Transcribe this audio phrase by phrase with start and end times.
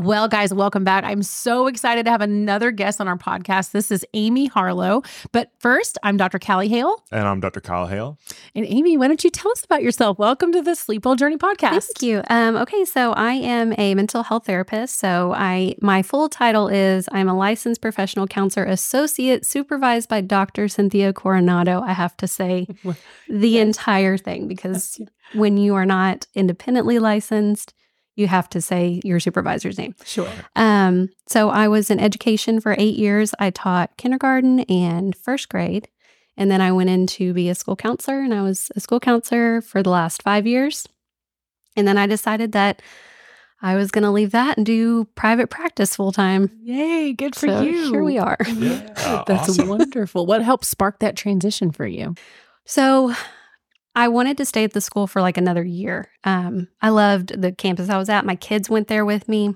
[0.00, 1.02] Well, guys, welcome back.
[1.02, 3.72] I'm so excited to have another guest on our podcast.
[3.72, 5.02] This is Amy Harlow.
[5.32, 6.38] But first, I'm Dr.
[6.38, 7.02] Kalli Hale.
[7.10, 7.60] And I'm Dr.
[7.60, 8.16] Kyle Hale.
[8.54, 10.16] And Amy, why don't you tell us about yourself?
[10.16, 11.88] Welcome to the Sleep Well Journey podcast.
[11.98, 12.22] Thank you.
[12.30, 15.00] Um, okay, so I am a mental health therapist.
[15.00, 20.68] So I my full title is I'm a licensed professional counselor associate supervised by Dr.
[20.68, 21.82] Cynthia Coronado.
[21.82, 22.68] I have to say
[23.28, 25.00] the entire thing because
[25.34, 27.74] when you are not independently licensed,
[28.18, 29.94] you have to say your supervisor's name.
[30.04, 30.28] Sure.
[30.56, 33.32] Um, so I was in education for eight years.
[33.38, 35.88] I taught kindergarten and first grade.
[36.36, 39.00] And then I went in to be a school counselor, and I was a school
[39.00, 40.86] counselor for the last five years.
[41.76, 42.80] And then I decided that
[43.60, 46.50] I was going to leave that and do private practice full time.
[46.62, 47.90] Yay, good for So you.
[47.90, 48.36] here we are.
[48.46, 49.68] Yeah, That's awesome.
[49.68, 50.26] wonderful.
[50.26, 52.14] What helped spark that transition for you?
[52.66, 53.14] So
[53.94, 56.10] I wanted to stay at the school for like another year.
[56.24, 58.24] Um, I loved the campus I was at.
[58.24, 59.54] My kids went there with me.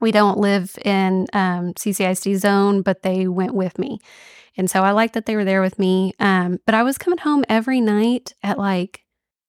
[0.00, 3.98] We don't live in um, CCIC zone, but they went with me.
[4.56, 6.12] And so I liked that they were there with me.
[6.18, 9.02] Um, but I was coming home every night at like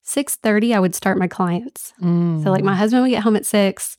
[0.06, 1.94] 6.30, I would start my clients.
[2.44, 3.98] So like my husband would get home at 6,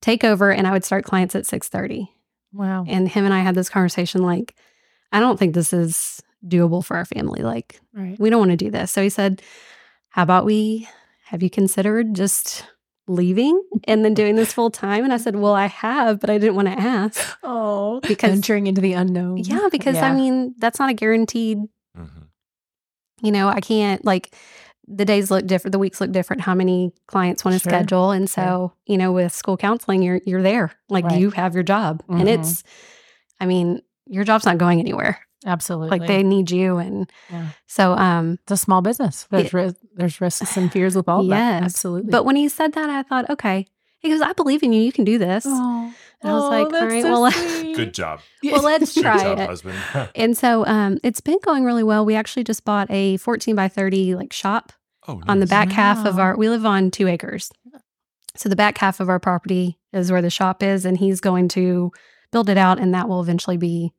[0.00, 2.08] take over, and I would start clients at 6.30.
[2.52, 2.84] wow.
[2.88, 4.54] And him and I had this conversation like,
[5.12, 7.42] I don't think this is doable for our family.
[7.42, 8.18] Like, Right.
[8.18, 8.90] we don't want to do this.
[8.90, 9.42] So he said,
[10.10, 10.88] How about we
[11.26, 12.64] have you considered just
[13.06, 15.04] leaving and then doing this full time?
[15.04, 17.38] And I said, Well, I have, but I didn't want to ask.
[17.42, 19.38] Oh, Because- entering into the unknown.
[19.38, 21.58] Yeah, because I mean, that's not a guaranteed,
[21.96, 22.28] Mhm.
[23.22, 24.34] you know, I can't like
[24.86, 27.70] the days look different, the weeks look different, how many clients want to Sure.
[27.70, 28.10] schedule.
[28.10, 30.72] And so, you know, with school counseling, you're you're there.
[30.90, 31.18] Like Right.
[31.20, 32.02] you have your job.
[32.08, 32.38] And Mhm.
[32.38, 32.62] it's
[33.40, 35.18] I mean, your job's not going anywhere.
[35.44, 35.98] Absolutely.
[35.98, 37.48] Like they need you and Yeah.
[37.66, 39.26] so um it's a small business.
[39.30, 41.62] There's, ris- there's risks and fears with all of that.
[41.62, 41.64] Yes.
[41.74, 42.10] Absolutely.
[42.10, 43.66] But when he said that, I thought, okay.
[43.98, 44.82] He goes, I believe in you.
[44.82, 45.44] You can do this.
[45.46, 47.74] oh, And I was like, that's all right, so well, sweet.
[47.76, 48.20] Good job.
[48.44, 49.48] Well, let's Good try job, it.
[49.48, 49.78] husband.
[50.14, 52.04] And so um, it's been going really well.
[52.04, 54.72] We actually just bought a 14 by 30 like shop
[55.08, 55.48] oh, on the nice.
[55.48, 57.50] back half of our, we live on two acres.
[58.36, 60.84] So the back half of our property is where the shop is.
[60.84, 61.90] And he's going to
[62.30, 63.92] build it out and that will eventually be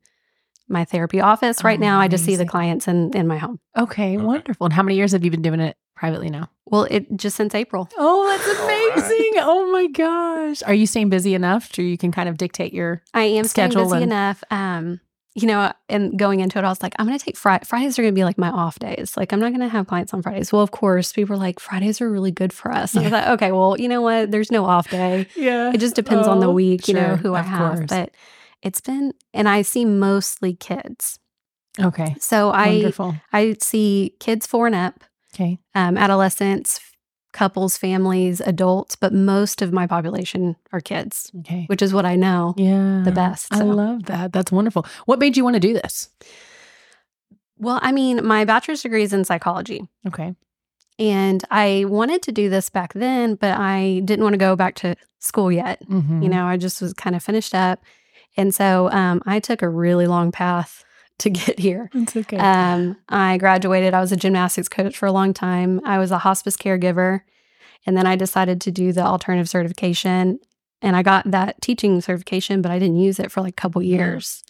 [0.68, 1.62] my therapy office.
[1.64, 3.60] Right Oh, now, I just see the clients in, in my home.
[3.76, 4.24] Okay, Okay.
[4.24, 4.66] wonderful.
[4.66, 6.50] And how many years have you been doing it privately now?
[6.66, 7.88] Well, it just since April.
[7.96, 8.90] Oh, that's All right.
[8.96, 9.32] amazing.
[9.36, 10.62] Oh my gosh.
[10.64, 13.70] Are you staying busy enough to you can kind of dictate your I am staying
[13.70, 14.42] schedule busy and- enough.
[14.50, 15.00] Um,
[15.38, 17.62] you know, and going into it, I was like, I'm going to take Friday.
[17.66, 19.18] Fridays are going to be like my off days.
[19.18, 20.50] Like, I'm not going to have clients on Fridays.
[20.50, 22.94] Well, of course, people are like, Fridays are really good for us.
[22.94, 24.30] And I was like, okay, well, you know what?
[24.30, 25.26] There's no off day.
[25.36, 25.72] Yeah.
[25.74, 27.76] It just depends on the Oh, week, you know, sure, who I have.
[27.76, 27.86] course.
[27.90, 28.12] But
[28.62, 31.18] it's been, and I see mostly kids.
[31.80, 32.16] Okay.
[32.18, 33.16] So I, Wonderful.
[33.32, 35.58] I see kids four and up, Okay.
[35.74, 36.80] um, adolescents,
[37.32, 41.64] couples, families, adults, but most of my population are kids, Okay.
[41.66, 43.02] which is what I know Yeah.
[43.04, 43.52] the best.
[43.52, 44.32] I love that.
[44.32, 44.86] That's wonderful.
[45.04, 46.08] What made you want to do this?
[47.58, 49.86] Well, I mean, my bachelor's degree is in psychology.
[50.06, 50.34] Okay.
[50.98, 54.74] And I wanted to do this back then, but I didn't want to go back
[54.76, 55.86] to school yet.
[55.88, 56.22] Mm-hmm.
[56.22, 57.82] You know, I just was kind of finished up.
[58.36, 60.84] And so um, I took a really long path
[61.20, 61.90] to get here.
[61.94, 62.36] it's okay.
[62.36, 63.94] Um, I graduated.
[63.94, 65.80] I was a gymnastics coach for a long time.
[65.84, 67.20] I was a hospice caregiver.
[67.86, 70.40] And then I decided to do the alternative certification.
[70.82, 73.82] And I got that teaching certification, but I didn't use it for like a couple
[73.82, 74.42] years.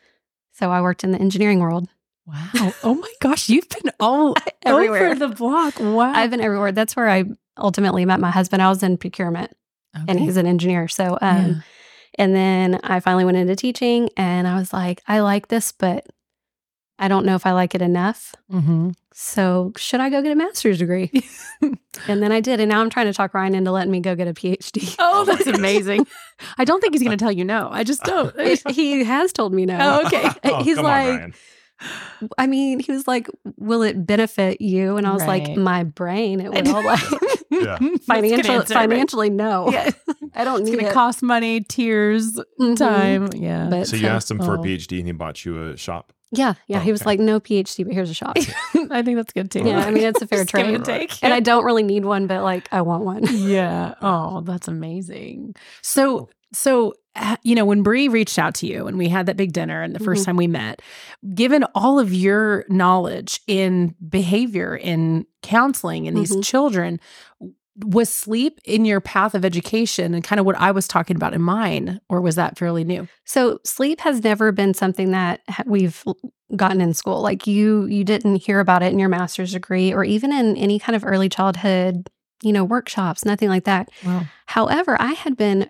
[0.52, 1.88] So I worked in the engineering world
[2.26, 2.72] wow.
[2.82, 3.48] Oh my gosh.
[3.48, 5.06] You've been all everywhere.
[5.06, 5.74] over the block.
[5.78, 6.12] Wow.
[6.12, 6.72] I've been everywhere.
[6.72, 7.24] That's where I
[7.56, 8.62] ultimately met my husband.
[8.62, 9.56] I was in procurement
[10.08, 10.88] and he's an engineer.
[10.88, 11.54] So, um, Yeah.
[12.18, 16.06] And then I finally went into teaching and I was like, I like this, but
[16.98, 18.34] I don't know if I like it enough.
[18.50, 18.94] Mhm.
[19.12, 21.10] So, should I go get a master's degree?
[21.62, 22.60] and then I did.
[22.60, 24.94] And now I'm trying to talk Ryan into letting me go get a PhD.
[24.98, 26.06] Oh, that's amazing.
[26.58, 27.68] I don't think he's going to tell you no.
[27.70, 28.34] I just don't.
[28.70, 29.78] he has told me no.
[29.80, 30.28] Oh, okay.
[30.44, 31.34] Oh, He's come on, like, Ryan.
[32.38, 34.96] I mean, he was like, Will it benefit you?
[34.96, 35.46] And I was Right.
[35.48, 36.82] like, My brain, it will.
[36.84, 37.00] Like,
[37.50, 37.78] Yeah.
[38.06, 39.70] financial, financially, no.
[39.70, 39.90] Yeah.
[40.34, 40.94] I don't It's need going to it.
[40.94, 42.76] cost money, tears, Mhm.
[42.76, 43.28] time.
[43.34, 43.68] Yeah.
[43.70, 44.60] But So you asked him for Oh.
[44.60, 46.12] a PhD and he bought you a shop.
[46.32, 46.78] Yeah, yeah.
[46.78, 47.10] Oh, he was okay.
[47.10, 48.36] like, no PhD, but here's a shop.
[48.90, 49.60] I think that's good too.
[49.64, 50.74] yeah, I mean, it's a fair trade.
[50.74, 51.12] and take.
[51.22, 53.22] And I don't really need one, but like, I want one.
[53.30, 53.94] yeah.
[54.02, 55.54] Oh, that's amazing.
[55.82, 56.94] So, so
[57.42, 59.94] you know, when Bree reached out to you and we had that big dinner and
[59.94, 60.26] the 1st Mhm.
[60.26, 60.82] time we met,
[61.34, 66.44] given all of your knowledge in behavior, in counseling, and these Mhm.
[66.44, 67.00] children,
[67.84, 71.34] was sleep in your path of education and kind of what I was talking about
[71.34, 73.06] in mine, or was that fairly new?
[73.26, 76.02] So sleep has never been something that we've
[76.56, 77.20] gotten in school.
[77.20, 80.78] Like you, you didn't hear about it in your master's degree or even in any
[80.78, 82.08] kind of early childhood,
[82.42, 83.90] you know, workshops, nothing like that.
[84.04, 84.24] Wow.
[84.46, 85.68] However, I had been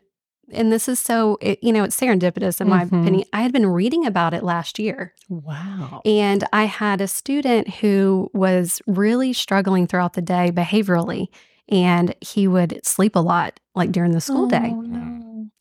[0.52, 3.02] and this is so, it, you know, it's serendipitous in my Mhm.
[3.02, 3.25] opinion.
[3.32, 5.12] I had been reading about it last year.
[5.28, 6.02] Wow.
[6.04, 11.26] And I had a student who was really struggling throughout the day behaviorally,
[11.69, 14.70] and he would sleep a lot, like during the school day.
[14.72, 15.12] Oh, no.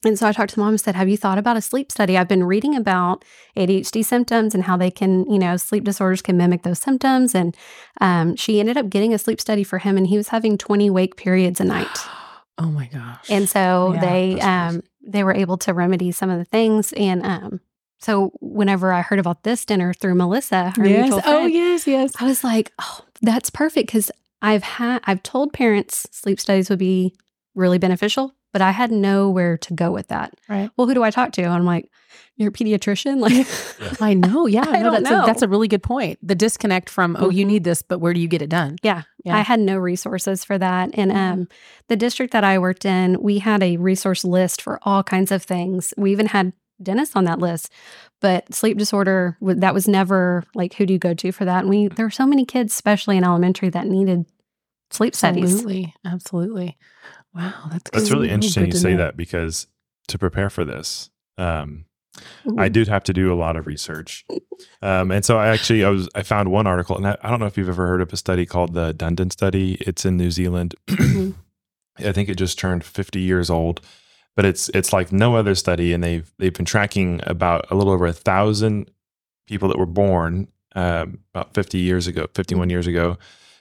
[0.06, 2.16] And so I talked to mom and said, Have you thought about a sleep study?
[2.16, 3.26] I've been reading about
[3.58, 7.34] ADHD symptoms and how they can, you know, sleep disorders can mimic those symptoms.
[7.34, 7.58] And
[8.02, 10.92] um, she ended up getting a sleep study for him, and he was having 20
[10.92, 11.88] wake periods a night.
[12.58, 13.30] Oh my gosh.
[13.30, 16.94] And so Yeah, they um, they were able to remedy some of the things.
[16.94, 17.60] And um,
[18.00, 21.04] so whenever I heard about this dinner through Melissa, her yes.
[21.04, 22.14] mutual Oh friend, yes, yes.
[22.20, 24.12] I was like, oh, that's perfect because
[24.42, 27.16] I've had I've told parents sleep studies would be
[27.56, 30.34] really beneficial, but I had nowhere to go with that.
[30.48, 30.70] Right.
[30.78, 31.42] Well, who do I talk to?
[31.42, 31.90] And I'm like,
[32.38, 33.20] you're a pediatrician.
[33.22, 34.46] Like, I know.
[34.48, 34.66] Yeah.
[34.68, 35.24] I no, don't that's know.
[35.24, 36.20] A, that's a really good point.
[36.22, 37.48] The disconnect from oh, you Mhm.
[37.50, 38.78] need this, but where do you get it done?
[38.84, 39.38] yeah, Yeah.
[39.38, 40.90] I had no resources for that.
[40.94, 41.32] And Yeah.
[41.32, 41.48] um,
[41.88, 45.44] the district that I worked in, we had a resource list for all kinds of
[45.44, 45.94] things.
[45.98, 46.52] We even had
[46.84, 47.72] dentists on that list,
[48.20, 51.60] but sleep disorder that was never like who do you go to for that?
[51.62, 54.26] And we there were so many kids, especially in elementary, that needed
[54.92, 55.54] sleep studies.
[55.54, 55.94] Absolutely.
[56.06, 56.78] Absolutely.
[57.34, 57.54] Wow.
[57.72, 58.98] That's That's really interesting you say know.
[58.98, 59.68] that because
[60.10, 61.84] to prepare for this, um, Ooh.
[62.58, 64.26] I did have to do a lot of research.
[64.82, 67.40] Um, and so I actually I was I found one article and I, I don't
[67.40, 69.76] know if you've ever heard of a study called the Dunedin study.
[69.82, 70.76] It's in New Zealand.
[70.88, 71.36] Mhm.
[71.98, 73.80] I think it just turned 50 years old,
[74.36, 77.94] but it's it's like no other study and they've they've been tracking about a little
[77.94, 78.92] over a thousand
[79.48, 83.18] people that were born um, about 50 years ago, 51 years ago,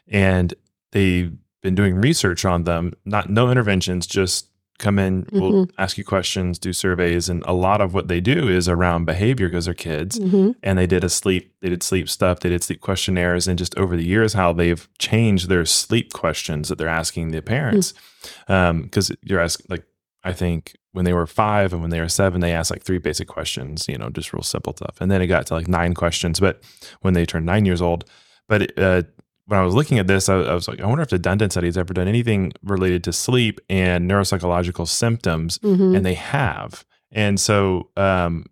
[0.09, 0.53] and
[0.91, 1.33] they've
[1.63, 2.93] been doing research on them.
[3.05, 4.49] Not no interventions, just
[4.79, 8.49] come in, we'll ask you questions, do surveys, and a lot of what they do
[8.49, 10.55] is around behavior because they're kids Mhm.
[10.63, 13.77] and they did a sleep they did sleep stuff they did sleep questionnaires and just
[13.79, 17.95] over the years how they've changed their sleep questions that they're asking the parents.
[18.47, 19.85] Because you're asking like
[20.25, 22.99] i think when they were five and when they were seven they asked like three
[22.99, 25.93] basic questions you know just real simple stuff and then it got to like nine
[25.95, 26.63] questions but
[27.03, 28.05] when they turned nine years old
[28.49, 29.03] but uh,
[29.47, 31.51] when I was looking at this, I, I was like, I wonder if the Dunedin
[31.51, 35.97] study has ever done anything related to sleep and neuropsychological symptoms Mhm.
[35.97, 36.85] and they have.
[37.13, 38.47] And so um,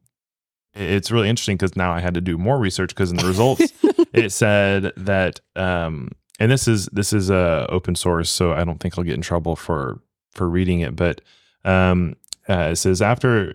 [0.75, 3.73] it's really interesting because now I had to do more research because in the results
[4.13, 8.79] it said that, um, and this is this is uh, open source, so I don't
[8.81, 10.01] think I'll get in trouble for
[10.33, 10.97] for reading it.
[10.97, 11.21] But
[11.65, 12.17] um,
[12.49, 13.55] uh, it says after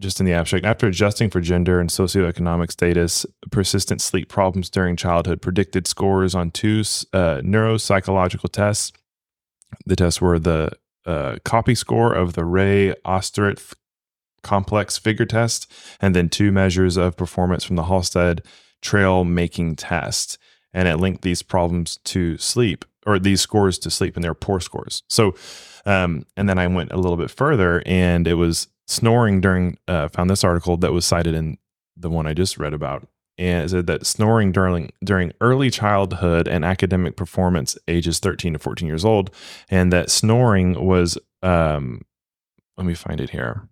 [0.00, 4.96] just in the abstract, after adjusting for gender and socioeconomic status, persistent sleep problems during
[4.96, 6.80] childhood predicted scores on two
[7.12, 8.92] uh, neuropsychological tests.
[9.86, 10.72] The tests were the
[11.06, 13.74] uh, copy score of the Rey Osterrieth
[14.42, 15.70] complex figure test,
[16.00, 18.42] and then two measures of performance from the Halstead
[18.80, 20.38] trail making test.
[20.72, 24.60] And it linked these problems to sleep or these scores to sleep, and they're poor
[24.60, 25.02] scores.
[25.08, 25.34] So,
[25.84, 30.08] um, and then I went a little bit further, and it was snoring during, uh,
[30.08, 31.58] found this article that was cited in
[31.96, 33.06] the one I just read about.
[33.38, 38.58] And it said that snoring during during early childhood and academic performance ages 13 to
[38.58, 39.30] 14 years old,
[39.70, 42.02] and that snoring was um,
[42.76, 43.66] let me find it here.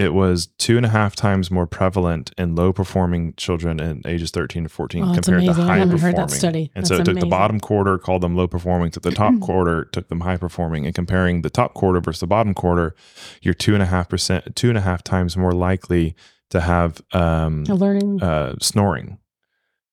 [0.00, 4.30] It was two and a half times more prevalent in low performing children in ages
[4.30, 5.54] 13 to 14 Oh, compared amazing.
[5.54, 5.98] to high performing.
[6.00, 6.70] heard that study.
[6.74, 9.38] And That's so it took the bottom quarter, called them low performing, took the top
[9.40, 12.94] quarter, took them high performing, and comparing the top quarter versus the bottom quarter,
[13.42, 16.14] you're two and a half percent, two and a half times more likely
[16.48, 18.22] to have um, learning.
[18.22, 19.18] uh, snoring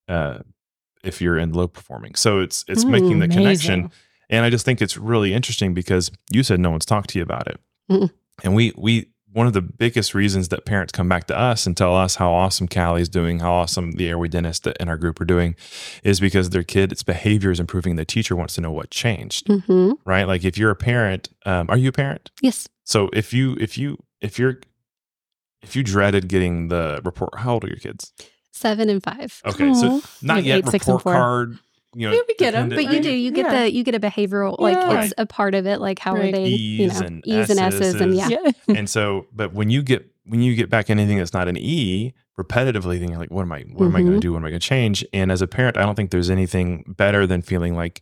[0.07, 0.39] uh,
[1.03, 2.15] if you're in low performing.
[2.15, 3.37] So it's it's Mm, making the amazing.
[3.37, 3.91] connection,
[4.29, 7.23] and I just think it's really interesting because you said no one's talked to you
[7.23, 7.59] about it,
[7.91, 8.09] Mm-mm.
[8.43, 11.77] and we we one of the biggest reasons that parents come back to us and
[11.77, 15.25] tell us how awesome Kalli's doing, how awesome the airway dentist in our group are
[15.25, 15.55] doing,
[16.03, 17.97] is because their kid its behavior is improving.
[17.97, 19.93] The teacher wants to know what changed, Mhm.
[20.05, 20.23] right?
[20.27, 22.31] Like if you're a parent, um, are you a parent?
[22.41, 22.67] Yes.
[22.83, 24.59] So if you if you if you're
[25.61, 28.13] if you dreaded getting the report, how old are your kids?
[28.51, 29.39] Seven and five.
[29.45, 29.73] Okay, Aw.
[29.73, 31.13] so not Like yet eight, six, and report four.
[31.13, 31.59] card.
[31.99, 33.61] You know, Yeah, we get 'em, dependent- But you do, you get Yeah.
[33.63, 35.03] the you get a behavioral like Yeah.
[35.03, 35.81] it's a part of it.
[35.81, 36.25] Like how Right.
[36.29, 38.29] are they, you E's know, and E's and S's and yeah.
[38.29, 38.51] yeah.
[38.75, 42.13] and so, but when you get when you get back anything that's not an E
[42.37, 43.61] repetitively, then you're like, what am I?
[43.73, 44.21] What am I going to Mhm.
[44.21, 44.31] do?
[44.33, 45.03] What am I going to change?
[45.13, 48.01] And as a parent, I don't think there's anything better than feeling like,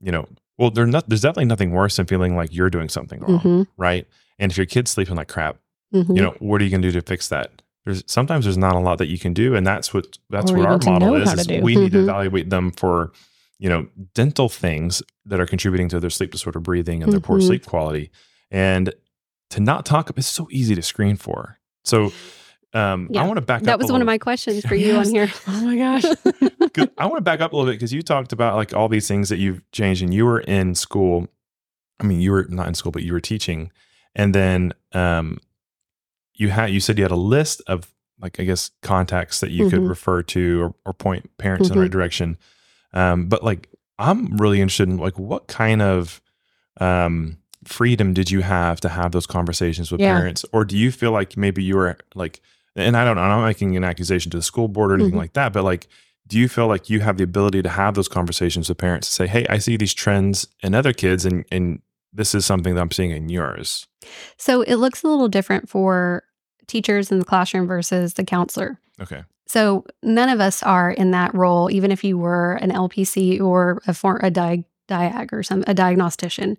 [0.00, 1.06] you know, well, there's not.
[1.08, 3.66] There's definitely nothing worse than feeling like you're doing something wrong, Mhm.
[3.76, 4.06] right?
[4.38, 5.56] And if your kid's sleeping like crap,
[5.94, 6.16] Mhm.
[6.16, 7.60] you know, what are you going to do to fix that?
[7.84, 10.56] There's sometimes there's not a lot that you can do, and that's what that's Or
[10.58, 11.28] what our model know is.
[11.28, 12.02] how to is we need to Mhm.
[12.04, 13.12] evaluate them for,
[13.58, 17.38] you know, dental things that are contributing to their sleep disorder breathing and their poor
[17.38, 17.46] Mhm.
[17.46, 18.10] sleep quality,
[18.50, 18.92] and
[19.50, 20.10] to not talk.
[20.16, 21.58] It's so easy to screen for.
[21.84, 22.12] So,
[22.72, 23.22] um, Yeah.
[23.22, 23.66] I want to back up.
[23.66, 25.30] That was one of my questions for you on here.
[25.46, 26.04] Oh my gosh.
[26.98, 29.06] I want to back up a little bit because you talked about like all these
[29.06, 31.28] things that you've changed, and you were in school
[32.00, 33.70] I mean, you were not in school, but you were teaching,
[34.16, 35.38] and then um,
[36.34, 37.88] you had you said you had a list of
[38.20, 39.88] like I guess contacts that you could Mhm.
[39.88, 41.82] refer to or, or point parents in the Mhm.
[41.82, 42.36] right direction.
[42.94, 46.20] Um, but like I'm really interested in like what kind of
[46.80, 50.14] um, freedom did you have to have those conversations with Yeah.
[50.16, 52.40] parents, or do you feel like maybe you were like,
[52.76, 55.12] and I don't know, I'm not making an accusation to the school board or anything
[55.14, 55.18] Mhm.
[55.18, 55.88] like that, but like.
[56.26, 59.14] Do you feel like you have the ability to have those conversations with parents to
[59.14, 61.82] say, "Hey, I see these trends in other kids, and and
[62.14, 63.86] this is something that I'm seeing in yours"?
[64.38, 66.22] So it looks a little different for
[66.66, 68.78] teachers in the classroom versus the counselor.
[69.00, 69.22] Okay.
[69.46, 73.80] So none of us are in that role, even if you were an LPC or
[73.86, 76.56] a for a diag, diag or some a diagnostician.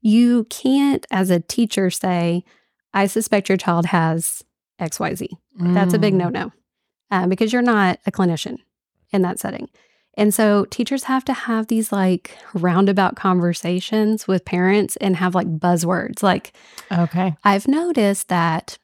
[0.00, 2.44] You can't, as a teacher, say,
[2.92, 4.42] "I suspect your child has
[4.78, 6.18] X, Y, Z." That's a big Mm.
[6.18, 6.52] no no,
[7.10, 8.56] um, because you're not a clinician
[9.12, 9.68] in that setting.
[10.16, 15.48] And so teachers have to have these like roundabout conversations with parents and have like
[15.58, 16.52] buzzwords like
[16.92, 17.36] Okay.
[17.44, 18.78] I've noticed that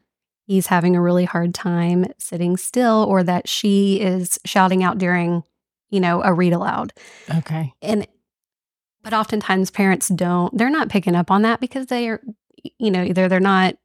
[0.50, 5.44] he's having a really hard time sitting still or that she is shouting out during,
[5.90, 6.92] you know, a read aloud.
[7.38, 7.72] Okay.
[7.80, 8.04] And
[9.04, 12.20] but oftentimes parents don't they're not picking up on that because they are
[12.78, 13.76] you know, either they're not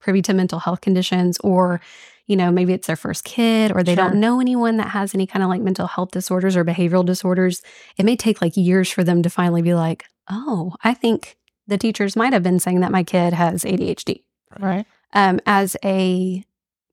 [0.00, 1.80] privy to mental health conditions or
[2.26, 4.04] you know, maybe it's their first kid or they Sure.
[4.08, 7.60] don't know anyone that has any kind of like mental health disorders or behavioral disorders.
[7.98, 11.36] It may take like years for them to finally be like, "Oh, I think
[11.66, 14.24] the teachers might have been saying that my kid has ADHD."
[14.58, 14.86] Right.
[15.12, 16.44] Um, as a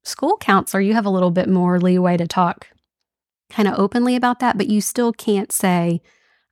[0.03, 2.67] school counselor, you have a little bit more leeway to talk
[3.49, 6.01] kind of openly about that, but you still can't say,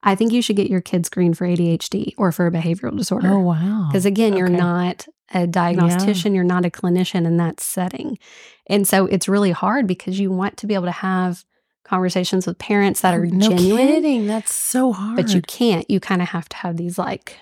[0.03, 3.29] I think you should get your kid screened for ADHD or for a behavioral disorder.
[3.31, 3.87] Oh wow.
[3.89, 4.57] Because again, you're Okay.
[4.57, 8.19] not a diagnostician, you're not a clinician in that setting.
[8.67, 11.45] And so it's really hard because you want to be able to have
[11.85, 14.27] conversations with parents that are Oh, no genuine kidding.
[14.27, 15.15] That's so hard.
[15.15, 15.89] but you can't.
[15.89, 17.37] You kind of have to have these like.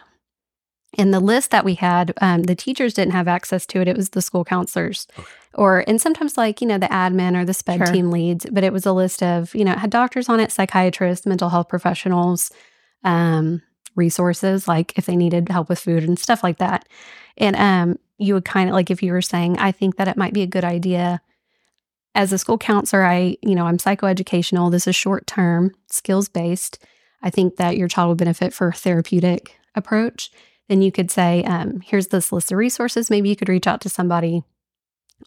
[0.98, 3.88] In the list that we had, um, the teachers didn't have access to it.
[3.88, 5.28] It was the school counselors, Okay.
[5.54, 7.94] or and sometimes like you know the admin or the sped Sure.
[7.94, 8.46] team leads.
[8.52, 11.48] But it was a list of you know it had doctors on it, psychiatrists, mental
[11.50, 12.52] health professionals,
[13.06, 13.62] um,
[13.96, 16.88] resources like if they needed help with food and stuff like that.
[17.38, 20.18] And um, you would kind of like if you were saying, I think that it
[20.18, 21.22] might be a good idea
[22.14, 24.70] as a school counselor, I, you know, I'm psychoeducational.
[24.70, 26.78] This is short term, skills based.
[27.24, 30.30] I think that your child would benefit for a therapeutic approach.
[30.72, 33.10] Then you could say, um, here's this list of resources.
[33.10, 34.42] Maybe you could reach out to somebody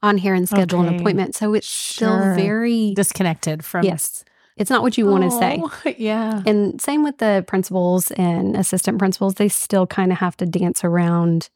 [0.03, 1.35] on here and schedule an appointment.
[1.35, 4.25] So it's still very, disconnected from yes,
[4.57, 5.61] it's not what you want to say.
[5.63, 6.43] Oh, Yeah.
[6.47, 10.83] And same with the principals and assistant principals, they still kind of have to dance
[10.83, 11.51] around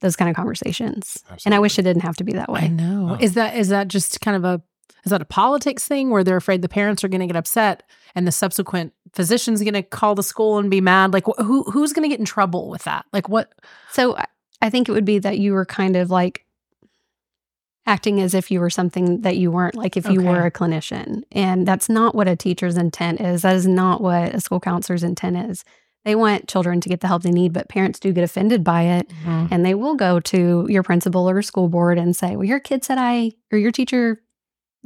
[0.00, 1.22] those kind of conversations.
[1.46, 2.68] And I wish it didn't have to be that I way.
[2.68, 3.10] know.
[3.12, 3.22] Oh.
[3.22, 4.60] Is that is that just kind of a
[5.04, 7.84] is that a politics thing where they're afraid the parents are going to get upset
[8.16, 11.12] and the subsequent physician's going to call the school and be mad?
[11.12, 13.06] Like wh- who who's going to get in trouble with that?
[13.12, 13.52] Like what?
[13.90, 16.44] So I- think it would be that you were kind of like
[17.86, 21.22] acting as if you were something that you weren't, like if you were a clinician.
[21.32, 23.42] And that's not what a teacher's intent is.
[23.42, 25.64] That is not what a school counselor's intent is.
[26.04, 28.82] They want children to get the help they need, but parents do get offended by
[28.82, 29.08] it.
[29.08, 29.46] Mm-hmm.
[29.50, 32.84] And they will go to your principal or school board and say, Well, your kid
[32.84, 34.22] said I, or your teacher,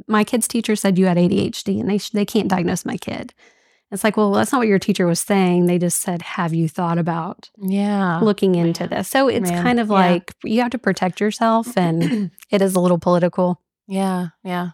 [0.08, 3.34] my kid's teacher said you had ADHD and they, sh- they can't diagnose my kid.
[3.94, 5.66] It's like, well, that's not what your teacher was saying.
[5.66, 8.18] They just said, Have you thought about Yeah.
[8.20, 8.90] looking into man.
[8.90, 9.08] this?
[9.08, 9.92] So it's Man, kind of yeah.
[9.94, 13.60] like you have to protect yourself and it is a little political.
[13.86, 14.28] yeah.
[14.42, 14.70] Yeah.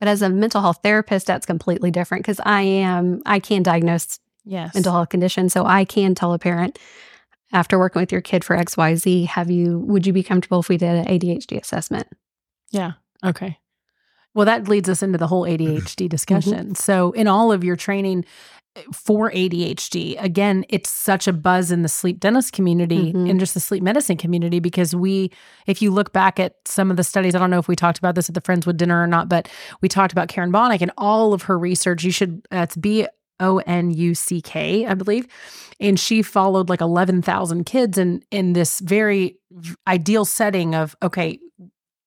[0.00, 4.18] But as a mental health therapist, that's completely different because I am, I can diagnose
[4.44, 4.72] Yes.
[4.74, 5.52] mental health conditions.
[5.52, 6.78] So I can tell a parent
[7.52, 10.76] after working with your kid for XYZ, have you, would you be comfortable if we
[10.78, 12.06] did an ADHD assessment?
[12.70, 12.92] Yeah.
[13.24, 13.58] Okay.
[14.34, 16.74] Well, that leads us into the whole ADHD discussion.
[16.74, 18.24] So, in all of your training
[18.76, 23.30] eh, for ADHD, again, it's such a buzz in the sleep dentist community Mhm.
[23.30, 25.32] and just the sleep medicine community because we,
[25.66, 27.98] if you look back at some of the studies, I don't know if we talked
[27.98, 29.48] about this at the Friendswood dinner or not, but
[29.80, 32.04] we talked about Karen Bonuck and all of her research.
[32.04, 33.06] You should, that's B
[33.40, 35.26] O N U C K, I believe.
[35.80, 39.36] And she followed like 11,000 kids in, in this very
[39.86, 41.38] ideal setting of, okay,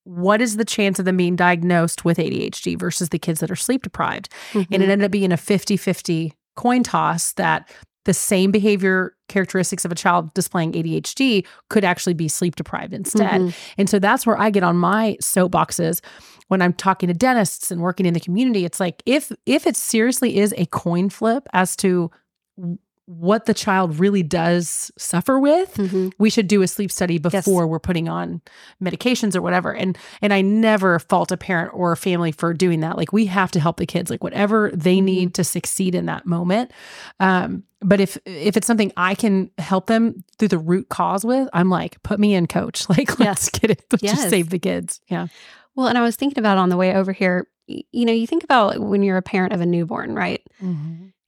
[0.04, 3.56] what is the chance of them being diagnosed with ADHD versus the kids that are
[3.56, 4.30] sleep deprived?
[4.54, 7.70] And it ended up being a 50 50 coin toss that
[8.06, 13.42] the same behavior characteristics of a child displaying ADHD could actually be sleep deprived instead.
[13.42, 13.54] Mhm.
[13.78, 16.02] And so that's where I get on my soapboxes
[16.48, 18.66] when I'm talking to dentists and working in the community.
[18.66, 22.10] It's like if if it seriously is a coin flip as to
[23.20, 26.14] what the child really does suffer with, Mhm.
[26.18, 28.42] we should do a sleep study before we're putting on
[28.82, 29.74] medications or whatever.
[29.76, 32.96] And and I never fault a parent or a family for doing that.
[32.98, 35.06] Like we have to help the kids, like whatever they Mm-hmm.
[35.06, 36.72] need to succeed in that moment.
[37.20, 41.50] Um, but if if it's something I can help them through the root cause with,
[41.52, 42.88] I'm like, put me in, coach.
[42.90, 43.84] Like let's get it.
[43.92, 44.16] Let's Yes.
[44.18, 45.02] just save the kids.
[45.10, 45.28] Yeah.
[45.76, 48.44] Well, and I was thinking about on the way over here, you know, you think
[48.46, 50.42] about when you're a parent of a newborn, right?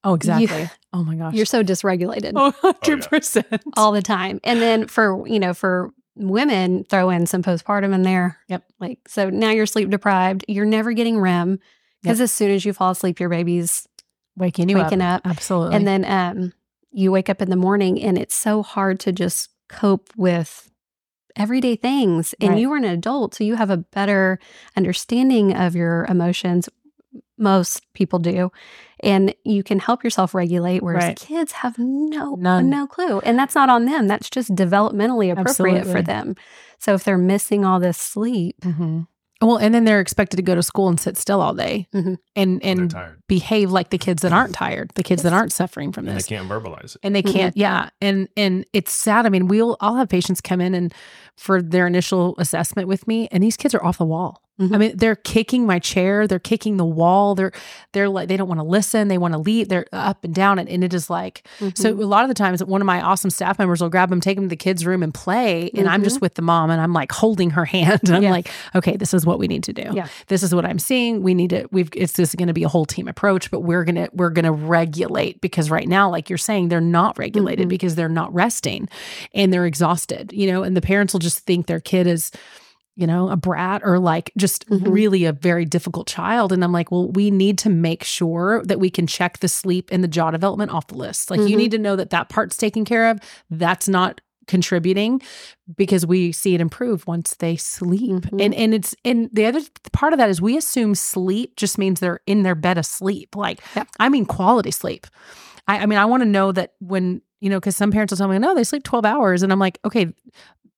[0.03, 0.69] Oh, exactly.
[0.91, 1.33] oh my gosh.
[1.33, 2.51] You're so dysregulated Oh,
[2.83, 3.61] 100%.
[3.77, 4.39] all the time.
[4.43, 8.37] And then for, you know, for women, throw in some postpartum in there.
[8.49, 8.63] Yep.
[8.79, 10.45] Like, so now you're sleep deprived.
[10.47, 11.59] You're never getting REM
[12.01, 13.87] because as soon as you fall asleep, your baby's
[14.35, 15.21] waking you waking up.
[15.25, 15.27] up.
[15.31, 15.75] Absolutely.
[15.75, 16.53] And then um,
[16.91, 20.69] you wake up in the morning and it's so hard to just cope with
[21.35, 22.35] everyday things.
[22.39, 22.59] And Right.
[22.59, 24.37] you were an adult, so you have a better
[24.77, 26.69] understanding of your emotions.
[27.37, 28.51] Most people do.
[29.01, 31.17] And you can help yourself regulate, whereas Right.
[31.19, 32.69] kids have no None.
[32.69, 33.19] no clue.
[33.19, 34.07] And that's not on them.
[34.07, 35.91] That's just developmentally appropriate Absolutely.
[35.91, 36.35] for them.
[36.79, 39.07] So if they're missing all this sleep, Mhm.
[39.41, 42.17] Well, and then they're expected to go to school and sit still all day Mhm.
[42.33, 42.95] and and
[43.27, 46.21] behave like the kids that aren't tired, the kids that aren't suffering from this And
[46.23, 46.99] they can't verbalize it.
[47.03, 50.61] and they can't yeah and and it's sad i mean we'll i'll have patients come
[50.61, 50.93] in and
[51.35, 54.79] for their initial assessment with me and these kids are off the wall i Mhm.
[54.79, 57.51] mean they're kicking my chair they're kicking the wall they're
[57.91, 60.59] they're like they don't want to listen they want to leave they're up and down
[60.59, 61.99] and, and it is like so Mhm.
[62.01, 64.35] a lot of the times one of my awesome staff members will grab them take
[64.37, 66.93] them to the kids room and play and i'm just with the mom and i'm
[66.93, 68.29] like holding her hand and i'm Yeah.
[68.31, 70.07] like okay this is what we need to do Yeah.
[70.27, 72.69] this is what i'm seeing we need to we've it's just going to be a
[72.69, 76.37] whole team approach but we're going to we're to regulate because right now like you're
[76.37, 77.69] saying they're not regulated Mhm.
[77.69, 78.87] because they're not resting
[79.33, 82.29] and they're exhausted you know and the parents will just think their kid is
[82.95, 84.91] you know a brat or like just Mhm.
[84.93, 86.51] really a very difficult child.
[86.51, 89.89] And i'm like well we need to make sure that we can check the sleep
[89.91, 91.29] and the jaw development off the list.
[91.31, 91.57] Like you Mhm.
[91.57, 93.19] need to know that that part's taken care of.
[93.49, 95.21] That's not contributing
[95.77, 98.11] because we see it improve once they sleep.
[98.11, 98.43] Mhm.
[98.45, 99.61] and and it's and the other
[99.93, 103.35] part of that is we assume sleep just means they're in their bed asleep.
[103.35, 103.61] Like
[103.99, 105.07] i mean quality sleep.
[105.67, 108.17] I, I mean i want to know that when you know because some parents will
[108.17, 109.41] tell me no they sleep 12 hours.
[109.43, 110.13] And i'm like okay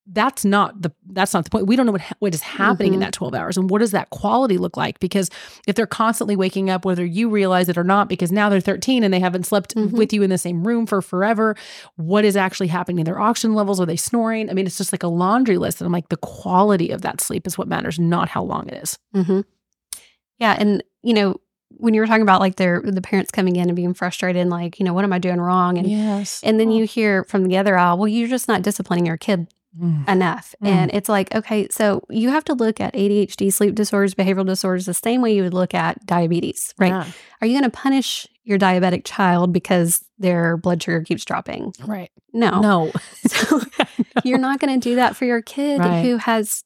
[0.08, 1.66] that's not the that's not the point.
[1.66, 3.04] We don't know what ha- what is happening in Mhm.
[3.06, 5.00] that 12 hours and what does that quality look like?
[5.00, 5.32] Because
[5.68, 9.03] if they're constantly waking up whether you realize it or not because now they're 13
[9.03, 9.92] and they haven't slept Mhm.
[9.94, 11.56] with you in the same room for forever
[11.96, 13.82] what is actually happening in their oxygen levels?
[13.82, 14.50] Are they snoring?
[14.50, 17.20] I mean it's just like a laundry list and i'm like the quality of that
[17.20, 19.00] sleep is what matters not how long it is.
[19.14, 19.42] Hmm
[20.40, 21.38] Yeah, and you know
[21.77, 24.50] when you were talking about like their the parents coming in and being frustrated and
[24.51, 25.77] like you know what am I doing wrong?
[25.77, 26.42] And yes.
[26.44, 29.48] and then you hear from the other aisle, well you're just not disciplining your kid
[29.79, 30.07] Mm.
[30.07, 30.68] enough, Mm.
[30.70, 34.85] and it's like okay, so you have to look at ADHD, sleep disorders, behavioral disorders
[34.85, 36.90] the same way you would look at diabetes, right?
[36.94, 37.05] Yeah,
[37.42, 41.74] Are you going to punish your diabetic child because their blood sugar keeps dropping?
[41.85, 42.92] right No, no
[43.27, 43.61] So
[44.24, 46.03] you're not going to do that for your kid Right.
[46.05, 46.64] who has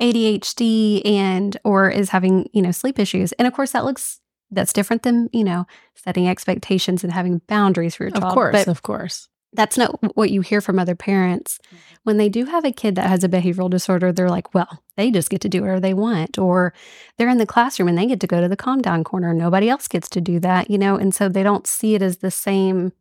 [0.00, 3.32] ADHD and or is having, you know, sleep issues.
[3.32, 7.96] And of course that looks that's different than, you know, setting expectations and having boundaries
[7.96, 8.24] for your child.
[8.24, 11.58] of course But of course that's not what you hear from other parents.
[11.66, 11.76] Mm-hmm.
[12.04, 15.10] When they do have a kid that has a behavioral disorder, they're like, well, they
[15.10, 16.38] just get to do whatever they want.
[16.38, 16.74] Or
[17.16, 19.32] they're in the classroom and they get to go to the calm down corner.
[19.32, 20.96] Nobody else gets to do that, you know?
[20.96, 22.92] And so they don't see it as the same.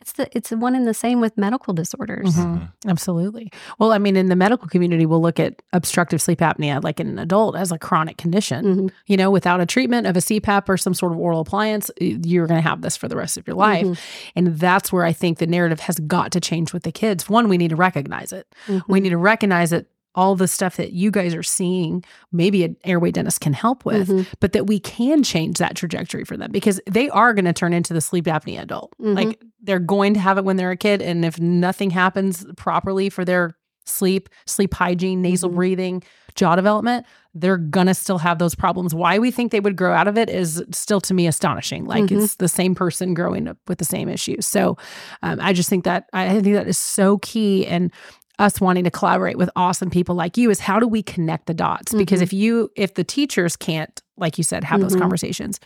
[0.00, 2.36] It's the it's the one and the same with medical disorders.
[2.36, 2.68] Mhm.
[2.86, 3.50] Absolutely.
[3.78, 7.08] Well, I mean, in the medical community, we'll look at obstructive sleep apnea, like in
[7.08, 8.64] an adult, as a chronic condition.
[8.64, 8.90] Mhm.
[9.06, 12.46] You know, without a treatment of a CPAP or some sort of oral appliance, you're
[12.46, 13.86] going to have this for the rest of your life.
[13.86, 13.98] Mhm.
[14.36, 17.28] And that's where I think the narrative has got to change with the kids.
[17.28, 18.46] One, we need to recognize it.
[18.68, 18.82] Mhm.
[18.88, 22.74] We need to recognize that all the stuff that you guys are seeing, maybe an
[22.84, 24.26] airway dentist can help with, Mhm.
[24.40, 27.74] but that we can change that trajectory for them because they are going to turn
[27.74, 28.94] into the sleep apnea adult.
[28.98, 29.14] Mhm.
[29.14, 31.02] Like they're going to have it when they're a kid.
[31.02, 35.54] And if nothing happens properly for their sleep, sleep hygiene, nasal Mhm.
[35.54, 36.02] breathing,
[36.34, 38.94] jaw development, they're going to still have those problems.
[38.94, 41.84] Why we think they would grow out of it is still to me astonishing.
[41.84, 42.22] Like Mhm.
[42.22, 44.46] it's the same person growing up with the same issues.
[44.46, 44.76] So
[45.22, 47.66] um, I just think that, I think that is so key.
[47.66, 47.92] And
[48.38, 51.54] us wanting to collaborate with awesome people like you is how do we connect the
[51.54, 51.94] dots?
[51.94, 52.24] Because Mhm.
[52.24, 55.00] if you, if the teachers can't, like you said, have those Mhm.
[55.00, 55.58] conversations,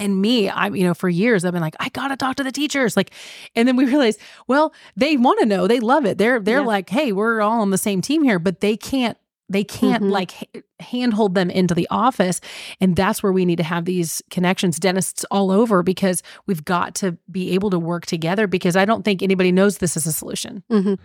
[0.00, 2.50] and me, I'm, you know, for years I've been like, I gotta talk to the
[2.52, 2.96] teachers.
[2.96, 3.12] Like,
[3.54, 6.18] and then we realized, well, they want to know, they love it.
[6.18, 6.66] They're they're Yeah.
[6.66, 9.16] like, hey, we're all on the same team here, but they can't
[9.52, 10.10] they can't Mhm.
[10.12, 12.40] like h- handhold them into the office.
[12.80, 16.94] And that's where we need to have these connections, dentists all over, because we've got
[16.96, 20.12] to be able to work together because I don't think anybody knows this is a
[20.12, 20.62] solution.
[20.70, 20.98] Mhm.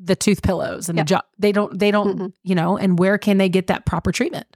[0.00, 1.02] The tooth pillows and Yeah.
[1.02, 2.32] the job they don't, they don't, Mhm.
[2.44, 4.46] you know, and where can they get that proper treatment?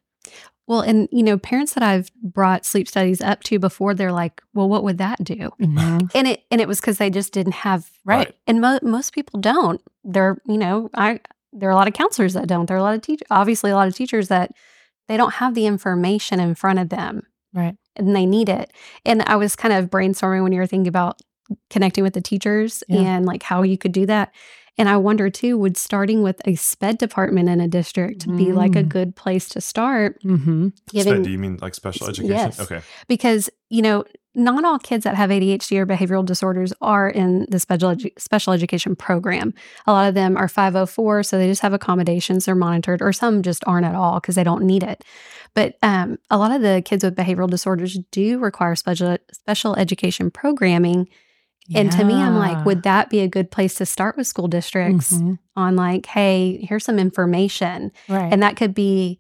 [0.73, 4.41] Well, and you know, parents that I've brought sleep studies up to before, they're like,
[4.55, 6.11] "Well, what would that do?" Mhm.
[6.15, 8.35] And it and it was because they just didn't have Right.
[8.47, 9.83] And mo- most people don't.
[10.03, 11.21] There, you know, I
[11.53, 12.65] there are a lot of counselors that don't.
[12.67, 14.53] There are a lot of teachers, obviously, a lot of teachers that
[15.09, 17.77] they don't have the information in front of them, Right.
[17.97, 18.73] and they need it.
[19.05, 21.21] And I was kind of brainstorming when you were thinking about
[21.69, 23.01] connecting with the teachers Yeah.
[23.03, 24.33] and like how you could do that.
[24.79, 28.75] And I wonder too, would starting with a sped department in a district be like
[28.75, 28.89] a Mm.
[28.89, 30.19] good place to start?
[30.25, 30.69] Mm-hmm.
[30.91, 32.35] Giving do you mean like special education?
[32.37, 32.59] yes.
[32.61, 32.81] Okay.
[33.07, 34.05] because you know
[34.35, 38.55] not all kids that have ADHD or behavioral disorders are in the special edu- special
[38.55, 39.53] education program.
[39.87, 42.47] A lot of them are 504, so they just have accommodations.
[42.47, 45.05] They're monitored, or some just aren't at all because they don't need it.
[45.55, 50.31] But um, a lot of the kids with behavioral disorders do require special special education
[50.31, 51.11] programming.
[51.75, 54.49] And to me, I'm like, would that be a good place to start with school
[54.49, 55.39] districts Mhm.
[55.57, 58.33] on like, hey, here's some information right?
[58.33, 59.19] and that could be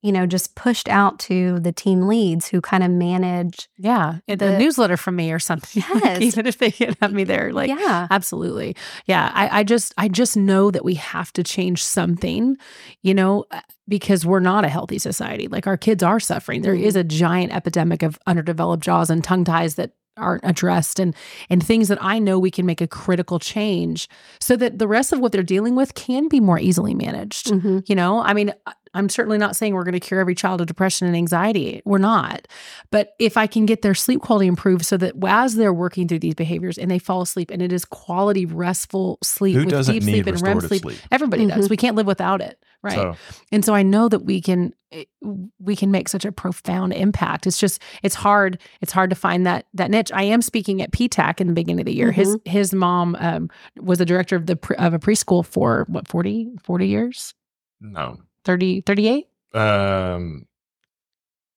[0.00, 4.36] you know just pushed out to the team leads who kind of manage yeah, the,
[4.36, 5.82] the- newsletter from me or something.
[5.94, 6.22] Like, Yes.
[6.22, 8.76] even if they can have me there, like yeah Absolutely.
[9.06, 9.32] Yeah.
[9.34, 12.56] I, I just I just know that we have to change something,
[13.02, 15.48] you know, uh, because we're not a healthy society.
[15.48, 16.62] Like our kids are suffering.
[16.62, 21.14] There is a giant epidemic of underdeveloped jaws and tongue ties that aren't addressed and
[21.50, 24.08] and things that I know we can make a critical change
[24.40, 27.46] so that the rest of what they're dealing with can be more easily managed.
[27.48, 27.88] Mhm.
[27.88, 30.62] You know, I mean, I- I'm certainly not saying we're going to cure every child
[30.62, 31.82] of depression and anxiety.
[31.84, 32.48] We're not.
[32.90, 36.20] But if I can get their sleep quality improved so that as they're working through
[36.20, 39.92] these behaviors and they fall asleep and it is quality, restful sleep Who with doesn't
[39.94, 41.08] deep need sleep and REM restorative sleep, sleep?
[41.12, 41.66] everybody does.
[41.66, 41.70] Mhm.
[41.70, 42.58] We can't live without it.
[42.82, 42.94] Right.
[42.94, 43.16] So
[43.50, 45.04] And so I know that we can eh,
[45.58, 47.46] we can make such a profound impact.
[47.46, 50.12] It's just it's hard it's hard to find that that niche.
[50.14, 52.12] I am speaking at PTAC in the beginning of the year.
[52.12, 56.06] His his mom um, was the director of the pre- of a preschool for what
[56.06, 57.34] 40 40 years?
[57.80, 58.18] no.
[58.44, 60.46] 30 38 Um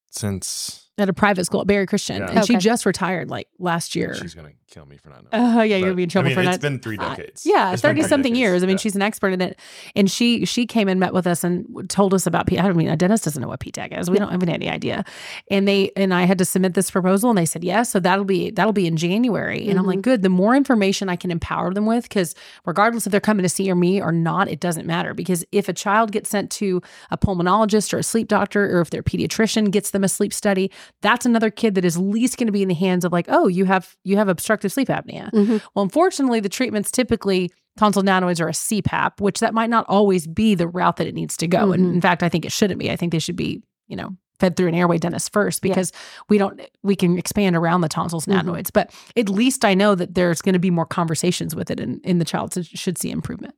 [0.09, 2.17] since at a private school at Barry Christian.
[2.21, 2.31] Yeah.
[2.31, 4.13] And she just retired like last year.
[4.13, 5.45] she's gonna kill me for not knowing.
[5.57, 6.55] Oh yeah, you're But, gonna be in trouble I mean, for it's not.
[6.55, 7.45] It's been three Uh, decades.
[7.45, 8.63] yeah, It's been thirty three something decades, years.
[8.63, 8.77] I mean, yeah.
[8.81, 9.57] she's an expert in it,
[9.95, 12.45] and she she came and met with us and told us about.
[12.47, 14.09] P- I don't mean, a dentist doesn't know what PTAG is.
[14.11, 15.03] We don't have any idea.
[15.49, 17.89] And they and I had to submit this proposal, and they said yes.
[17.89, 19.67] So that'll be that'll be in January.
[19.69, 20.21] And I'm like, good.
[20.21, 23.71] The more information I can empower them with, because regardless if they're coming to see
[23.71, 25.13] or me or not, it doesn't matter.
[25.13, 28.89] Because if a child gets sent to a pulmonologist or a sleep doctor, or if
[28.89, 30.69] their pediatrician gets them a sleep study,
[31.01, 33.47] that's another kid that is least going to be in the hands of like, oh,
[33.47, 35.31] you have you have obstructive sleep apnea.
[35.31, 35.61] Mhm.
[35.75, 40.27] Well, unfortunately, the treatments typically tonsil nanoids or a CPAP, which that might not always
[40.27, 41.71] be the route that it needs to go.
[41.71, 41.93] And Mhm.
[41.93, 42.91] in fact, I think it shouldn't be.
[42.91, 45.69] I think they should be, you know, fed through an airway dentist first Yeah.
[45.69, 45.91] because
[46.27, 48.41] we don't we can expand around the tonsils Mhm.
[48.41, 48.71] nanoids.
[48.73, 52.01] But at least I know that there's going to be more conversations with it and
[52.03, 53.53] in the child should see improvement.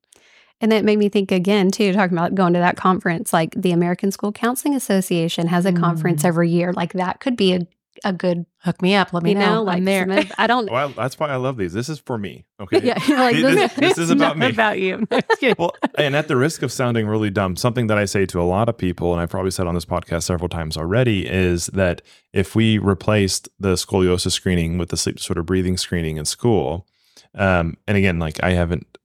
[0.63, 3.71] And that made me think again too talking about going to that conference like the
[3.71, 6.27] american school counseling association has a conference Mm.
[6.27, 7.67] every year like that could be a,
[8.03, 9.11] a good Hook me up.
[9.11, 9.63] Let me you know, know.
[9.63, 10.09] like I'm there.
[10.09, 11.73] of- i don't Well, that's why I love these.
[11.73, 12.45] This is for me.
[12.61, 12.79] Okay.
[12.83, 14.47] yeah, you're like This- this, this is about me.
[14.51, 15.05] About you.
[15.59, 18.43] Well, and at the risk of sounding really dumb, something that I say to a
[18.47, 22.01] lot of people, and I've probably said on this podcast several times already, is that
[22.31, 26.87] if we replaced the scoliosis screening with the sleep disorder breathing screening in school,
[27.35, 28.97] um, and again, like I haven't,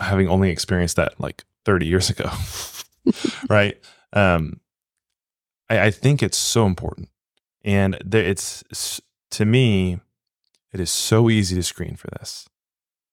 [0.00, 2.30] having only experienced that like 30 years ago,
[3.48, 3.78] right?
[4.12, 4.60] Um,
[5.68, 7.08] I, I think it's so important,
[7.64, 9.00] and it's
[9.32, 10.00] to me,
[10.72, 12.48] it is so easy to screen for this.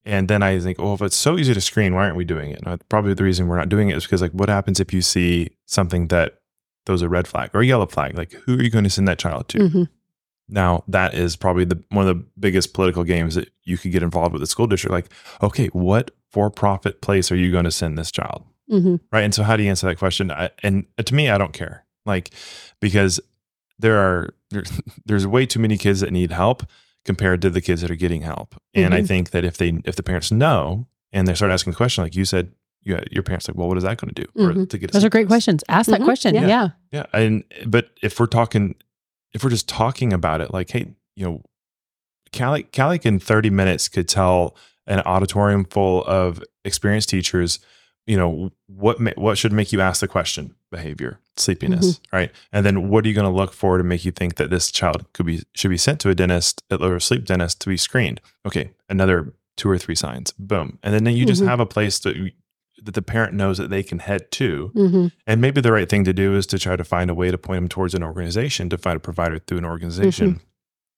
[0.06, 2.52] And then I think, well, if it's so easy to screen, why aren't we doing
[2.52, 2.62] it?
[2.66, 5.02] And probably the reason we're not doing it is because, like, what happens if you
[5.02, 6.40] see something that
[6.86, 8.18] throws a red flag or a yellow flag?
[8.18, 9.60] Like, who are you going to send that child to?
[9.60, 9.90] Mhm.
[10.50, 14.04] Now, that is probably the one of the biggest political games that you could get
[14.04, 14.92] involved with the school district.
[14.94, 15.10] Like,
[15.42, 18.44] okay, what for-profit place are you going to send this child?
[18.72, 19.00] Mhm.
[19.12, 19.24] right?
[19.24, 20.32] And so, how do you answer that question?
[20.32, 22.30] I, and to me, I don't care, like
[22.80, 23.20] because
[23.80, 24.64] there are there,
[25.06, 26.64] there's way too many kids that need help
[27.06, 28.56] compared to the kids that are getting help.
[28.74, 29.08] And I Mhm.
[29.08, 32.16] think that if they if the parents know and they start asking the question, like
[32.16, 32.54] you said,
[32.84, 34.70] you, your parents like, well, what is that going to do for, Mhm.
[34.70, 34.92] to get?
[34.94, 35.64] Those are great questions.
[35.68, 36.06] Ask that Mhm.
[36.06, 36.34] question.
[36.36, 36.48] Yeah.
[36.48, 36.68] yeah.
[36.94, 38.76] Yeah, and but if we're talking,
[39.34, 41.42] if we're just talking about it, like, hey, you know,
[42.32, 44.56] Kalli, Kalli in thirty minutes could tell
[44.88, 47.60] an auditorium full of experienced teachers,
[48.08, 52.32] you know, what ma- what should make you ask the question, behavior, sleepiness, right?
[52.52, 54.72] And then what are you going to look for to make you think that this
[54.72, 57.78] child could be should be sent to a dentist or a sleep dentist to be
[57.78, 58.20] screened?
[58.46, 61.48] Okay, another two or three signs, boom, and then you just Mhm.
[61.48, 62.16] have a place that
[62.84, 65.12] that the parent knows that they can head to Mhm.
[65.26, 67.38] and maybe the right thing to do is to try to find a way to
[67.38, 70.40] point them towards an organization to find a provider through an organization,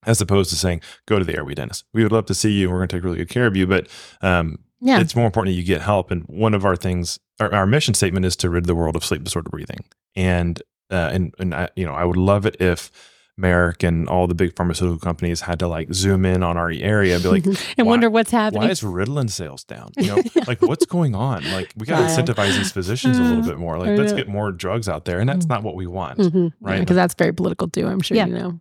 [0.06, 1.84] as opposed to saying, go to the airway dentist.
[1.94, 3.66] We would love to see you we're going to take really good care of you.
[3.68, 3.88] But
[4.22, 5.00] um, Yeah.
[5.00, 6.12] it's more important that you get help.
[6.12, 9.04] And one of our things, our, our mission statement is to rid the world of
[9.06, 9.86] sleep disorder breathing.
[10.16, 12.92] And uh, and and I, you know I would love it if
[13.40, 17.16] Merck and all the big pharmaceutical companies had to like zoom in on our area
[17.16, 18.62] and be like, and why- wonder what's happening.
[18.64, 19.90] why is Ritalin sales down?
[19.98, 21.44] You know, like what's going on?
[21.52, 22.16] Like we got to Yeah.
[22.24, 23.78] incentivize these physicians a little bit more.
[23.78, 26.54] Like let's get more drugs out there, and that's not what we want, Mhm.
[26.62, 26.80] right?
[26.80, 27.88] Because that's very political too.
[27.88, 28.28] I'm sure Yeah.
[28.28, 28.60] you know.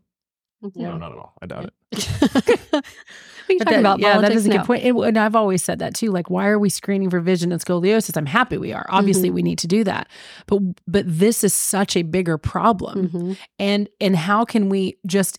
[0.74, 1.34] no, not at all.
[1.40, 2.84] I doubt it.
[3.54, 3.98] you talking that- about?
[4.00, 4.36] yeah, that politics?
[4.40, 4.56] is a No.
[4.58, 4.84] good point.
[4.84, 6.10] It- and I've always said that too.
[6.10, 8.16] Like, why are we screening for vision and scoliosis?
[8.16, 8.86] I'm happy we are.
[8.88, 9.34] Obviously, Mm-hmm.
[9.34, 10.08] we need to do that.
[10.46, 13.08] But but this is such a bigger problem.
[13.08, 13.36] Mhm.
[13.58, 15.38] And and how can we just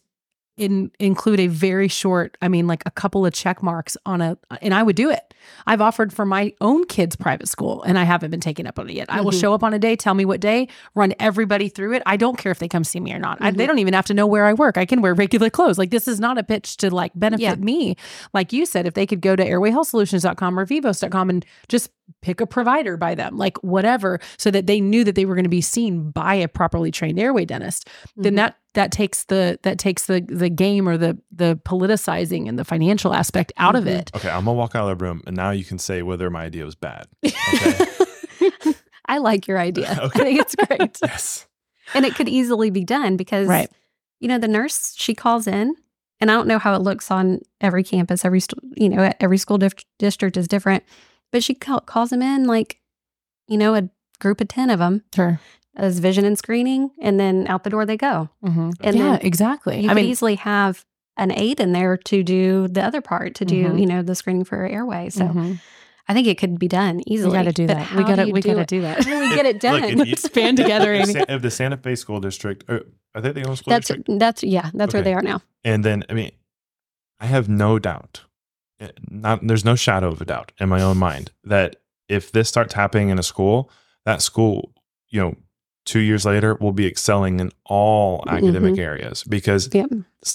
[0.58, 4.38] in, include a very short, I mean, like a couple of check marks on a,
[4.62, 5.34] and I would do it.
[5.68, 8.89] I've offered for my own kids' private school and I haven't been taken up on
[8.89, 9.08] it yet.
[9.10, 9.41] I will Mhm.
[9.41, 12.04] show up on a day, tell me what day, run everybody through it.
[12.06, 13.38] I don't care if they come see me or not.
[13.41, 13.68] I, they Mhm.
[13.68, 14.78] don't even have to know where I work.
[14.78, 15.78] I can wear regular clothes.
[15.78, 17.56] Like this is not a pitch to like benefit Yeah.
[17.56, 17.96] me.
[18.34, 21.89] Like you said, if they could go to airwayhealthsolutions.com or vivos.com and just
[22.22, 25.44] pick a provider by them, like whatever, so that they knew that they were going
[25.44, 28.38] to be seen by a properly trained airway dentist then Mhm.
[28.38, 32.63] that that takes the that takes the the game or the the politicizing and the
[32.63, 33.99] financial aspect out of Mhm.
[33.99, 34.11] it.
[34.15, 36.43] Okay, I'm gonna walk out of the room, and now you can say whether my
[36.45, 37.07] idea was bad.
[37.53, 38.73] Okay.
[39.07, 39.97] I like your idea.
[40.01, 40.19] Okay.
[40.19, 40.97] I think it's great.
[41.01, 41.47] yes.
[41.93, 43.69] and it could easily be done because Right.
[44.19, 45.75] you know the nurse she calls in
[46.19, 48.41] and i don't know how it looks on every campus every
[48.75, 50.83] you know every school dif- district is different
[51.31, 52.79] but she call- calls them in like
[53.47, 53.88] you know a
[54.19, 55.39] group of 10 of them Sure.
[55.77, 58.69] As vision and screening and then out the door they go Mm-hmm.
[58.81, 59.81] And yeah, exactly.
[59.81, 60.85] you I could mean, easily have
[61.17, 63.79] an aide in there to do the other part to do Mhm.
[63.79, 65.59] you know the screening for airway so mhm.
[66.09, 67.91] i think it could be done we easily got to do But that.
[67.95, 68.97] We got to do you we do got to do that.
[69.05, 71.13] how do we get it done Look, Let's band together, If Amy.
[71.13, 72.79] the, if the Santa Fe School District, uh,
[73.13, 74.19] are they the only school that's district?
[74.19, 76.31] that's yeah that's where they are now And then, I mean,
[77.19, 78.25] I have no doubt,
[78.81, 81.77] eh, not there's no shadow of a doubt in my own mind that
[82.09, 83.71] if this starts happening in a school,
[84.03, 84.73] that school,
[85.09, 85.35] you know,
[85.86, 89.89] two years later will be excelling in all academic areas because Yep.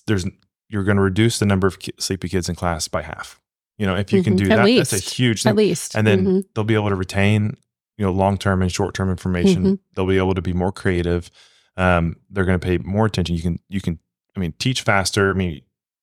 [0.06, 0.24] there's
[0.68, 3.40] you're going to reduce the number of ki- sleepy kids in class by half.
[3.76, 4.38] You know, if you can Mhm.
[4.38, 5.14] do At that, that's a least.
[5.14, 5.96] huge At least.
[5.96, 6.44] And then Mhm.
[6.54, 7.56] they'll be able to retain,
[7.98, 9.64] you know, long term and short term information.
[9.64, 9.78] Mhm.
[9.94, 11.28] They'll be able to be more creative.
[11.76, 13.34] Um, they're going to pay more attention.
[13.34, 13.98] You can, you can,
[14.36, 15.30] I mean, teach faster.
[15.30, 15.62] I mean,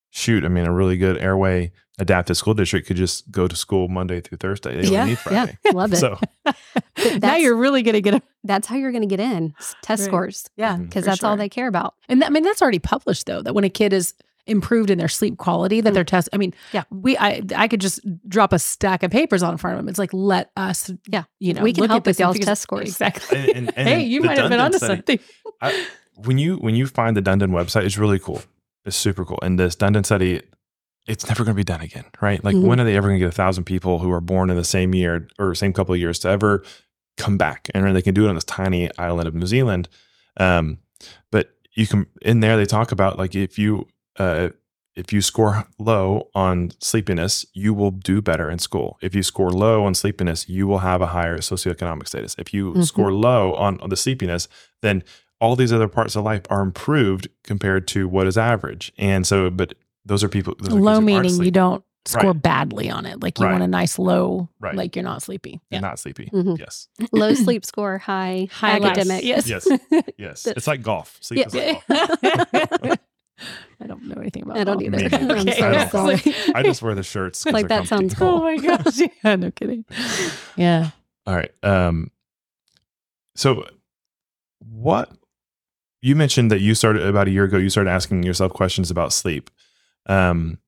[0.10, 3.88] shoot, I mean, a really good airway adapted school district could just go to school
[3.88, 4.82] Monday through Thursday.
[4.82, 6.54] They yeah need yeah love it So, now
[6.96, 10.02] that's- you're really going to get a that's how you're going to get in test
[10.02, 10.06] Right.
[10.08, 10.84] scores yeah, Mhm.
[10.84, 11.96] because for that's all they care about.
[12.08, 14.14] And that, I mean, that's already published though, that when a kid is
[14.46, 15.94] improved in their sleep quality, that Mm.
[15.96, 16.84] their test, I mean, Yeah.
[16.90, 19.90] we, I, I could just drop a stack of papers on in front of them.
[19.90, 21.24] It's like, let us, Yeah.
[21.40, 22.88] you know, We can look help with y'all's and test scores.
[22.88, 23.40] Exactly.
[23.40, 25.20] And- and- and hey, you the might have been Dunedin onto study- something.
[25.62, 25.86] I,
[26.24, 28.42] when you when you find the Dunedin website, it's really cool.
[28.86, 29.40] It's super cool.
[29.42, 30.42] And this Dunedin study,
[31.08, 32.44] it's never going to be done again, right?
[32.44, 32.64] Like, Mhm.
[32.64, 34.64] when are they ever going to get a thousand people who are born in the
[34.64, 36.64] same year or same couple of years to ever
[37.18, 37.70] come back?
[37.74, 39.88] And they can do it on this tiny island of New Zealand.
[40.38, 40.80] Um,
[41.32, 43.88] but you can in there they talk about like if you
[44.20, 44.50] uh,
[44.96, 48.98] if you score low on sleepiness, you will do better in school.
[49.02, 52.36] If you score low on sleepiness, you will have a higher socioeconomic status.
[52.40, 52.84] If you Mhm.
[52.86, 54.48] score low on, on the sleepiness,
[54.82, 55.04] then
[55.40, 58.92] all these other parts of life are improved compared to what is average.
[58.98, 59.76] And so, but
[60.08, 60.56] those are people.
[60.60, 62.42] Those are Low meaning you don't score Right.
[62.42, 63.22] badly on it.
[63.22, 63.52] Like you Right.
[63.52, 64.74] want a nice low, Right.
[64.76, 65.60] like you're not sleepy.
[65.72, 66.30] and not sleepy.
[66.34, 66.58] Mhm.
[66.58, 69.24] Yes, Low sleep score, high, High academic.
[69.26, 69.48] Yes.
[69.50, 69.68] yes,
[70.18, 70.48] yes.
[70.48, 71.18] It's like golf.
[71.22, 71.48] Sleep Yeah.
[71.48, 71.88] is like
[72.82, 73.00] golf.
[73.80, 74.84] I don't know anything about I don't golf.
[74.94, 74.98] either.
[74.98, 75.34] Me neither.
[75.36, 75.60] I'm Okay.
[75.60, 75.92] so I don't-
[76.22, 76.36] sorry.
[76.56, 77.46] I just wear the shirts.
[77.46, 77.88] Like, that comfy.
[77.88, 78.28] sounds cool.
[78.30, 79.00] Oh my gosh.
[79.24, 79.86] Yeah, no kidding.
[80.56, 80.90] Yeah.
[81.28, 81.52] All right.
[81.62, 82.10] Um,
[83.36, 83.66] so
[84.60, 85.12] what
[86.02, 89.14] you mentioned that you started about a year ago, you started asking yourself questions about
[89.14, 89.50] sleep.
[90.08, 90.60] Um,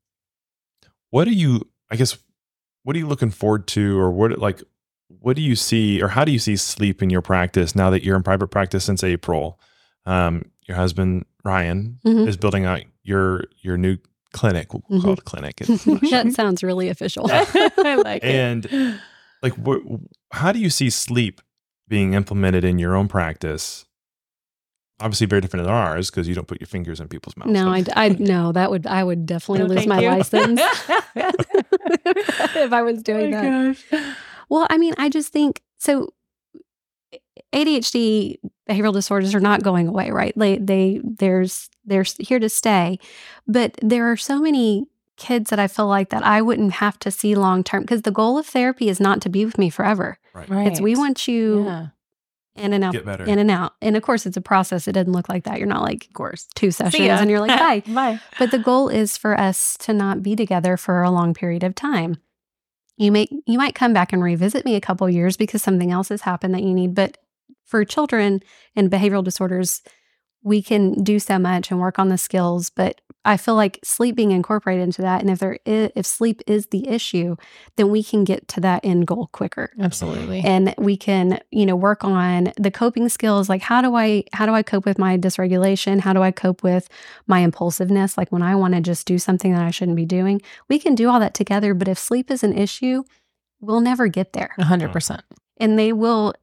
[1.09, 2.17] what are you, I guess,
[2.83, 4.61] what are you looking forward to or what, like,
[5.07, 8.03] what do you see or how do you see sleep in your practice now that
[8.03, 9.59] you're in private practice since April?
[10.05, 12.27] Um, your husband, Ryan, Mhm.
[12.27, 13.97] is building out your, your new
[14.33, 14.71] clinic.
[14.73, 15.55] We'll call it a clinic.
[16.11, 17.25] That sounds really official.
[17.31, 18.29] I like it.
[18.29, 18.99] And
[19.41, 19.81] like what
[20.31, 21.41] how do you see sleep
[21.87, 23.85] being implemented in your own practice
[25.01, 27.69] obviously very different than ours because you don't put your fingers in people's mouths no,
[27.71, 30.07] I, I no, that would I would definitely No, lose my you.
[30.09, 30.59] license
[31.15, 33.77] if I was doing oh that.
[33.91, 34.03] gosh.
[34.49, 36.09] Well, I mean, I just think so.
[37.53, 38.37] ADHD
[38.69, 40.33] behavioral disorders are not going away, right?
[40.35, 42.99] They they there's they're here to stay,
[43.47, 44.85] but there are so many
[45.17, 48.11] kids that I feel like that I wouldn't have to see long term because the
[48.11, 50.17] goal of therapy is not to be with me forever.
[50.33, 50.67] Right.
[50.67, 51.87] It's we want you yeah,
[52.59, 54.87] in and out, get better in and out, and of course it's a process.
[54.87, 55.57] It doesn't look like that.
[55.57, 56.47] You're not like of course.
[56.55, 57.91] two sessions and you're like, bye.
[57.93, 58.19] Bye.
[58.37, 61.75] But the goal is for us to not be together for a long period of
[61.75, 62.17] time.
[62.97, 66.09] You may you might come back and revisit me a couple years because something else
[66.09, 67.17] has happened that you need, but
[67.65, 68.41] for children
[68.75, 69.81] and behavioral disorders,
[70.43, 74.15] we can do so much and work on the skills, but I feel like sleep
[74.15, 77.35] being incorporated into that, and if there is, if sleep is the issue,
[77.75, 79.71] then we can get to that end goal quicker.
[79.79, 80.41] Absolutely.
[80.41, 83.49] And we can, you know, work on the coping skills.
[83.49, 85.99] Like how do I how do I cope with my dysregulation?
[85.99, 86.87] How do I cope with
[87.27, 88.17] my impulsiveness?
[88.17, 90.41] Like when I want to just do something that I shouldn't be doing.
[90.69, 91.73] We can do all that together.
[91.73, 93.03] But if sleep is an issue,
[93.59, 94.51] we'll never get there.
[94.59, 95.21] 100%.
[95.57, 96.33] And they will,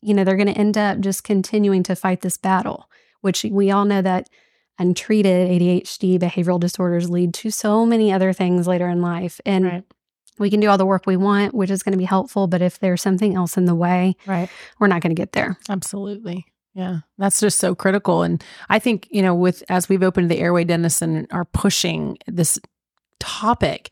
[0.00, 2.88] you know, they're going to end up just continuing to fight this battle
[3.20, 4.28] which we all know that
[4.80, 9.40] untreated ADHD behavioral disorders lead to so many other things later in life.
[9.46, 9.84] And Right.
[10.38, 12.46] we can do all the work we want, which is going to be helpful.
[12.48, 14.48] But if there's something else in the way, Right.
[14.80, 15.58] we're not going to get there.
[15.68, 16.46] Absolutely.
[16.74, 17.00] Yeah.
[17.18, 18.22] That's just so critical.
[18.22, 22.16] And I think, you know, with as we've opened the airway dentists and are pushing
[22.26, 22.58] this
[23.20, 23.90] topic,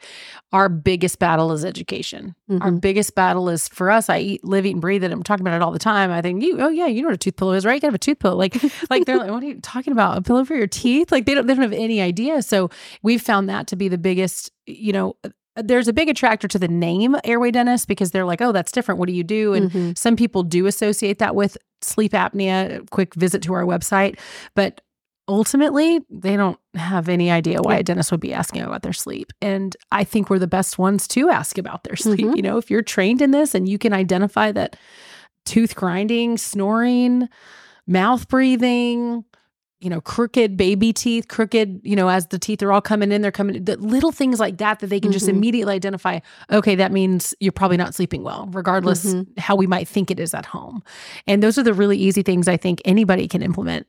[0.53, 2.35] our biggest battle is education.
[2.51, 2.81] Our Mhm.
[2.81, 5.13] biggest battle is for us, I eat, live, eat, and breathe it.
[5.13, 6.11] I'm talking about it all the time.
[6.11, 7.75] I think you, oh yeah, you know what a tooth pillow is, right?
[7.75, 8.35] You can have a tooth pillow.
[8.37, 8.57] Like,
[8.91, 10.17] like they're like, what are you talking about?
[10.19, 11.13] A pillow for your teeth?
[11.13, 12.43] Like they don't, they don't have any idea.
[12.43, 12.71] So
[13.03, 15.17] we've found that to be the biggest, you know,
[15.57, 18.99] there's a big attractor to the name airway dentist because they're like, oh, that's different.
[19.01, 19.55] What do you do?
[19.55, 19.99] And Mhm.
[19.99, 22.89] some people do associate that with sleep apnea.
[22.91, 24.19] Quick visit to our website,
[24.55, 24.81] but
[25.29, 27.81] ultimately, they don't have any idea why Yeah.
[27.81, 29.33] a dentist would be asking about their sleep.
[29.43, 32.27] And I think we're the best ones to ask about their sleep.
[32.27, 32.37] Mhm.
[32.37, 34.77] You know, if you're trained in this and you can identify that
[35.45, 37.29] tooth grinding, snoring,
[37.87, 39.25] mouth breathing,
[39.81, 43.23] you know, crooked baby teeth, crooked, you know, as the teeth are all coming in,
[43.23, 45.31] they're coming, the little things like that, that they can just Mhm.
[45.35, 46.19] immediately identify,
[46.51, 49.39] okay, that means you're probably not sleeping well, regardless Mhm.
[49.39, 50.83] how we might think it is at home.
[51.29, 53.87] And those are the really easy things I think anybody can implement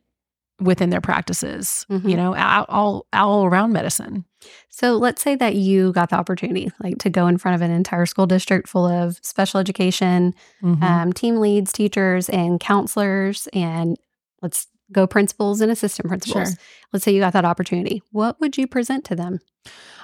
[0.59, 2.09] within their practices, Mhm.
[2.09, 4.25] you know, all, all, all around medicine.
[4.69, 7.71] So let's say that you got the opportunity, like to go in front of an
[7.71, 10.81] entire school district full of special education, Mhm.
[10.83, 13.97] um, team leads, teachers, and counselors, and
[14.41, 16.49] let's go principals and assistant principals.
[16.49, 16.57] Sure.
[16.93, 18.01] Let's say you got that opportunity.
[18.11, 19.39] What would you present to them?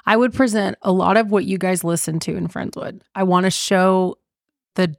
[0.05, 3.01] I would present a lot of what you guys listen to in Friendswood.
[3.15, 4.17] I want to show
[4.75, 4.95] the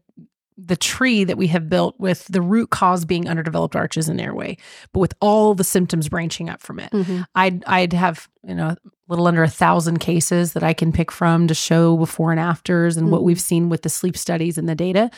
[0.58, 4.56] the tree that we have built with the root cause being underdeveloped arches and airway,
[4.92, 6.90] but with all the symptoms branching up from it.
[6.92, 7.26] Mhm.
[7.34, 8.76] I'd I'd have you know a
[9.08, 12.96] little under a thousand cases that I can pick from to show before and afters
[12.96, 13.24] and what Mhm.
[13.24, 15.10] we've seen with the sleep studies and the data.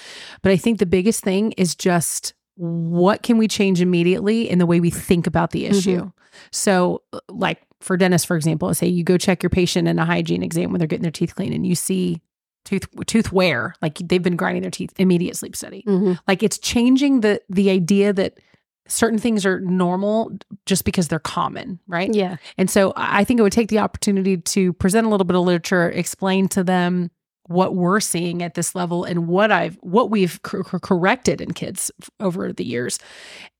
[0.42, 4.66] But I think the biggest thing is just what can we change immediately in the
[4.66, 6.10] way we think about the issue.
[6.50, 10.04] So uh, like for dentists, for example, say you go check your patient in a
[10.04, 12.20] hygiene exam when they're getting their teeth cleaned and you see
[12.68, 15.82] tooth tooth wear, like they've been grinding their teeth, immediate sleep study.
[15.86, 16.18] Mhm.
[16.28, 18.38] Like it's changing the the idea that
[18.86, 20.32] certain things are normal
[20.64, 22.14] just because they're common, right?
[22.14, 22.36] Yeah.
[22.56, 25.36] And so I I think it would take the opportunity to present a little bit
[25.36, 27.10] of literature, explain to them
[27.46, 31.52] what we're seeing at this level and what I've what we've cor- cor- corrected in
[31.52, 32.98] kids f- over the years,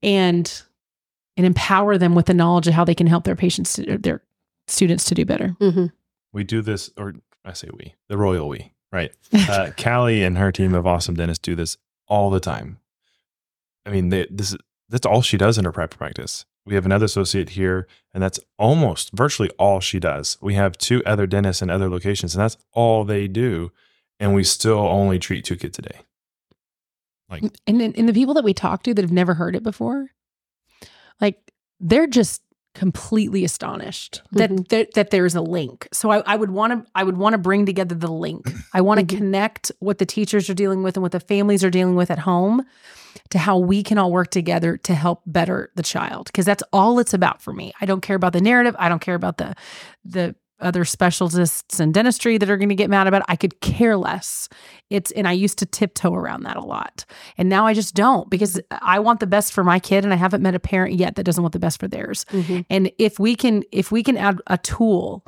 [0.03, 0.63] and
[1.37, 4.23] and empower them with the knowledge of how they can help their patients to, their
[4.67, 5.57] students to do better.
[5.61, 5.87] hmm
[6.33, 9.13] we do this, or I say we, the royal we, right?
[9.33, 12.79] Uh, Kalli and her team of awesome dentists do this all the time.
[13.87, 16.47] I mean, they, this is that's all she does in her private practice.
[16.65, 20.37] We have another associate here, and that's almost virtually all she does.
[20.41, 23.73] We have two other dentists in other locations, and that's all they do.
[24.21, 26.01] And we still only treat two kids a day.
[27.31, 30.09] Like, and and the people that we talk to that have never heard it before,
[31.21, 32.43] like they're just
[32.79, 34.69] completely astonished that Mhm.
[34.69, 35.89] that, that there's a link.
[35.93, 38.53] So I, I would want to I would want to bring together the link.
[38.73, 39.19] I want to Mhm.
[39.19, 42.21] connect what the teachers are dealing with and what the families are dealing with at
[42.21, 42.65] home
[43.31, 46.99] to how we can all work together to help better the child because that's all
[46.99, 47.73] it's about for me.
[47.81, 48.77] I don't care about the narrative.
[48.79, 49.55] I don't care about the
[50.05, 53.27] the other specialists in dentistry that are going to get mad about it.
[53.29, 54.49] I could care less.
[54.91, 57.05] It's and I used to tiptoe around that a lot.
[57.37, 60.17] And now I just don't because I want the best for my kid and I
[60.17, 62.25] haven't met a parent yet that doesn't want the best for theirs.
[62.31, 65.25] hmm And if we can if we can add a tool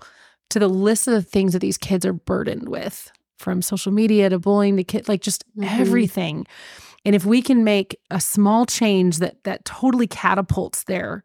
[0.50, 4.38] to the list of things that these kids are burdened with from social media to
[4.38, 5.80] bullying to kid like just Mhm.
[5.80, 6.46] everything.
[7.04, 11.24] And if we can make a small change that that totally catapults their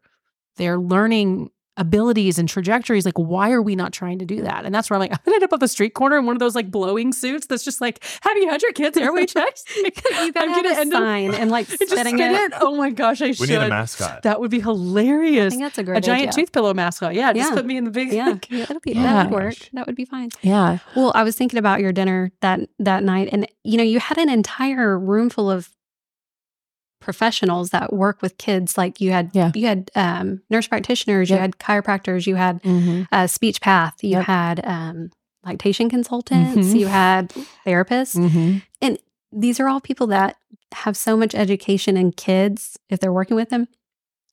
[0.56, 4.74] their learning abilities and trajectories like why are we not trying to do that and
[4.74, 6.40] that's where i'm like i'm gonna end up on the street corner in one of
[6.40, 9.90] those like blowing suits that's just like have you had your kids airway checks you
[9.90, 12.30] gotta I'm have gonna a end up- sign and like just spitting it.
[12.32, 14.22] it oh my gosh i we should need a mascot.
[14.22, 14.76] that would be hilarious.
[14.76, 16.32] I hilarious think that's a great a giant idea.
[16.32, 18.92] tooth pillow mascot yeah just put me in the big Yeah, like- yeah, that'd be,
[18.92, 19.02] Yeah.
[19.02, 19.44] that would work.
[19.58, 19.70] Gosh.
[19.74, 20.30] That would be fine.
[20.42, 24.00] yeah Well, I was thinking about your dinner that that night, and you know, you
[24.00, 25.70] had an entire room full of
[27.06, 28.76] professionals that work with kids.
[28.76, 29.52] Like you had, Yeah.
[29.54, 33.04] you had um, nurse practitioners, you had chiropractors, you had mm-hmm.
[33.12, 34.24] uh, speech path, you Yep.
[34.24, 35.10] had um,
[35.44, 36.78] lactation consultants, Mhm.
[36.80, 37.32] you had
[37.64, 38.16] therapists.
[38.16, 38.58] Mm-hmm.
[39.32, 40.36] These are all people that
[40.72, 43.68] have so much education in kids if they're working with them.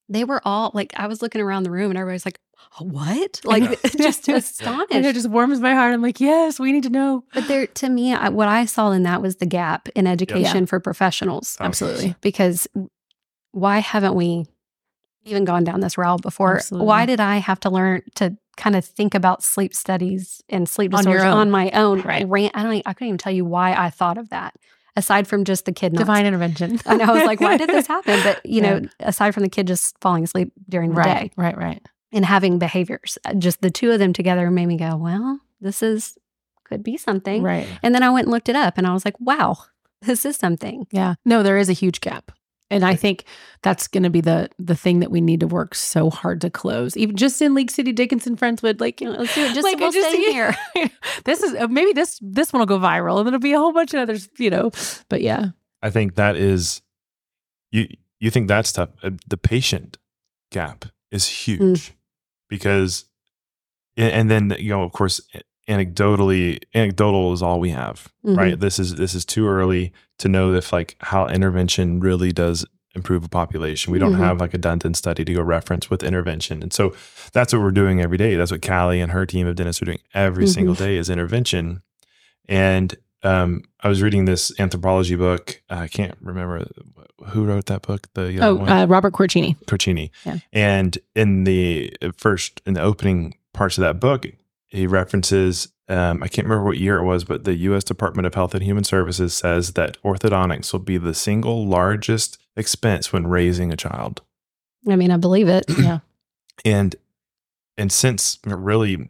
[0.07, 2.39] They were all like, I was looking around the room and everybody's like,
[2.79, 3.41] what?
[3.43, 4.11] Like, Yeah.
[4.11, 4.27] just
[4.61, 5.93] And it just warms my heart.
[5.93, 7.23] I'm like, yes, we need to know.
[7.33, 10.65] But there, to me, I, what I saw in that was the gap in education
[10.65, 11.57] for professionals.
[11.59, 12.15] Absolutely.
[12.21, 12.67] Because
[13.51, 14.45] why haven't we
[15.25, 16.55] even gone down this route before?
[16.57, 16.87] Absolutely.
[16.87, 20.93] Why did I have to learn to kind of think about sleep studies and sleep
[20.93, 21.39] On your disorders own.
[21.39, 22.01] on my own?
[22.01, 22.27] Right.
[22.27, 22.81] Ran, I don't.
[22.85, 24.55] I couldn't even tell you why I thought of that.
[24.95, 26.79] Aside from just the kid not Divine intervention.
[26.85, 28.21] and I was like, why did this happen?
[28.23, 28.79] But you Yeah.
[28.79, 31.81] know, aside from the kid just falling asleep during the right, day right, right.
[32.13, 35.81] And having behaviors, uh, just the two of them together made me go, well, this
[35.83, 36.17] is
[36.65, 37.43] could be something.
[37.43, 37.67] Right.
[37.81, 39.57] And then I went and looked it up and I was like, wow,
[40.01, 40.87] this is something.
[40.91, 41.15] Yeah.
[41.25, 42.31] No, there is a huge gap.
[42.71, 43.25] And I think
[43.61, 46.49] that's going to be the the thing that we need to work so hard to
[46.49, 46.97] close.
[46.97, 49.53] Even just in League City, Dickinson, Friendswood, like You know, let's do it.
[49.53, 50.55] Just Like, we'll just- stay here.
[51.25, 53.73] this is uh, maybe this this one will go viral, and there'll be a whole
[53.73, 54.71] bunch of others, you know.
[55.07, 55.49] But yeah,
[55.83, 56.81] I think that is
[57.71, 57.87] you
[58.19, 58.89] you think that's tough.
[59.03, 59.99] Uh, The patient
[60.49, 61.93] gap is huge
[62.49, 63.05] because
[63.97, 65.21] and- then you know of course
[65.69, 68.37] anecdotally anecdotal is all we have Mhm.
[68.37, 72.65] right this is this is too early to know if like how intervention really does
[72.95, 74.17] improve a population we don't Mhm.
[74.17, 76.93] have like a done study to go reference with intervention and so
[77.31, 79.85] that's what we're doing every day that's what Kalli and her team of dentists are
[79.85, 80.53] doing every Mhm.
[80.53, 81.81] single day is intervention
[82.47, 85.61] and um, I was reading this anthropology book.
[85.69, 86.67] I can't remember
[87.27, 88.07] who wrote that book.
[88.13, 89.57] The oh, one, uh, Robert Corruccini.
[89.65, 90.09] Corruccini.
[90.25, 90.39] Yeah.
[90.51, 94.25] And in the first, in the opening parts of that book,
[94.67, 95.69] he references.
[95.89, 97.83] Um, I can't remember what year it was, but the U.S.
[97.83, 103.11] Department of Health and Human Services says that orthodontics will be the single largest expense
[103.11, 104.21] when raising a child.
[104.87, 105.65] I mean, I believe it.
[105.77, 105.99] Yeah,
[106.63, 106.95] and
[107.77, 109.09] and since really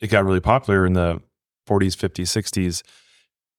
[0.00, 1.20] it got really popular in the
[1.68, 2.82] 40s 50s 60s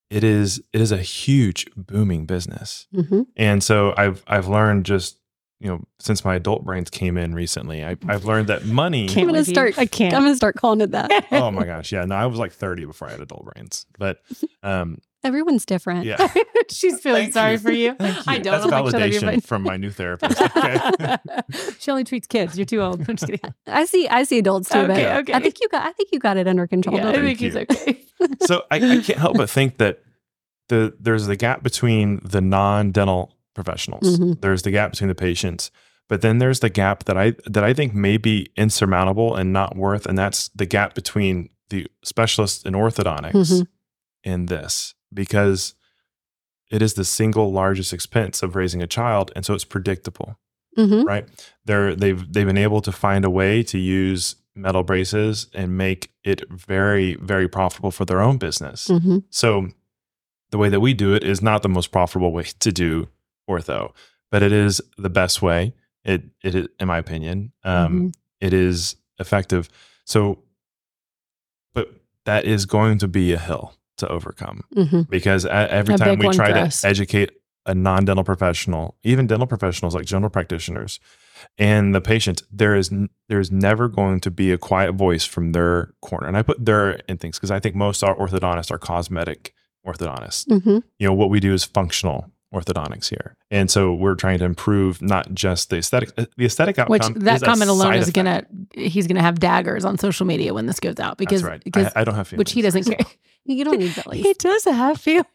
[0.10, 5.18] it is it is a huge booming business hmm and so i've i've learned just
[5.60, 9.28] you know since my adult brains came in recently I, i've learned that money Can't
[9.28, 9.54] gonna with you.
[9.54, 10.16] start- I can't.
[10.16, 11.28] I'm going to start calling it that.
[11.32, 14.20] oh my gosh yeah no i was like 30 before i had adult brains but
[14.64, 16.06] um Everyone's different.
[16.06, 16.32] yeah
[16.72, 17.58] She's feeling Thank sorry you.
[17.60, 17.96] for you.
[17.96, 18.24] Thank you.
[18.28, 18.62] I don't.
[18.62, 19.42] that's I'm like, shut up, you're validation fine.
[19.42, 20.92] from my new therapist okay
[21.80, 22.58] she only treats kids.
[22.58, 23.00] You're too old.
[23.08, 23.54] I'm just kidding.
[23.68, 24.08] I see.
[24.08, 24.78] I see adults too.
[24.80, 25.34] Okay, but okay.
[25.34, 25.86] I think you got.
[25.86, 26.96] I think you got it under control.
[26.98, 28.02] Yeah, I think he's okay.
[28.42, 30.00] so I, I can't help but think that
[30.70, 34.20] the there's the gap between the non-dental professionals.
[34.20, 34.40] Mhm.
[34.42, 35.72] There's the gap between the patients,
[36.08, 39.76] but then there's the gap that I that I think may be insurmountable and not
[39.76, 43.68] worth, and that's the gap between the specialists in orthodontics Mhm.
[44.24, 45.74] and this because
[46.72, 50.38] it is the single largest expense of raising a child, and so it's predictable
[50.78, 51.04] Mhm.
[51.06, 51.28] right?
[51.66, 56.12] They're they've they've been able to find a way to use metal braces and make
[56.24, 58.88] it very very profitable for their own business.
[58.88, 59.24] Mhm.
[59.30, 59.70] So
[60.52, 63.08] the way that we do it is not the most profitable way to do
[63.50, 63.94] ortho,
[64.32, 65.74] but it is the best way.
[66.06, 69.70] It it is, in my opinion, um, it is effective.
[70.06, 70.44] So,
[71.74, 71.90] but
[72.26, 75.10] that is going to be a hill to overcome Mhm.
[75.10, 77.32] because a- every A time we try to educate
[77.66, 81.00] a non-dental professional, even dental professionals like general practitioners,
[81.58, 85.24] and the patient, there is n- there is never going to be a quiet voice
[85.26, 86.28] from their corner.
[86.28, 89.54] And I put their in things because I think most our orthodontists are cosmetic
[89.86, 90.46] orthodontists.
[90.48, 90.84] Mhm.
[90.98, 95.02] You know what we do is functional orthodontics here, and so we're trying to improve
[95.02, 96.10] not just the aesthetic.
[96.18, 97.22] uh, The aesthetic Which outcome.
[97.22, 98.16] that is a comment alone is effect.
[98.16, 98.44] gonna
[98.88, 101.64] he's gonna have daggers on social media when this goes out because That's right.
[101.64, 102.40] because I, I don't have feelings.
[102.40, 102.98] which he doesn't care.
[103.46, 104.24] You don't need bellies.
[104.24, 105.26] he does have feelings.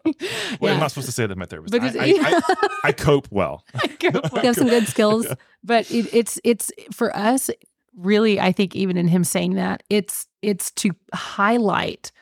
[0.61, 1.73] Well, I'm not supposed to say that my therapist.
[1.73, 3.65] Because- I, I, I, I cope well.
[4.03, 4.13] You
[4.43, 5.27] have some good skills.
[5.65, 7.51] but it, it's it's for us
[7.97, 12.13] really i think even in him saying that it's it's to highlight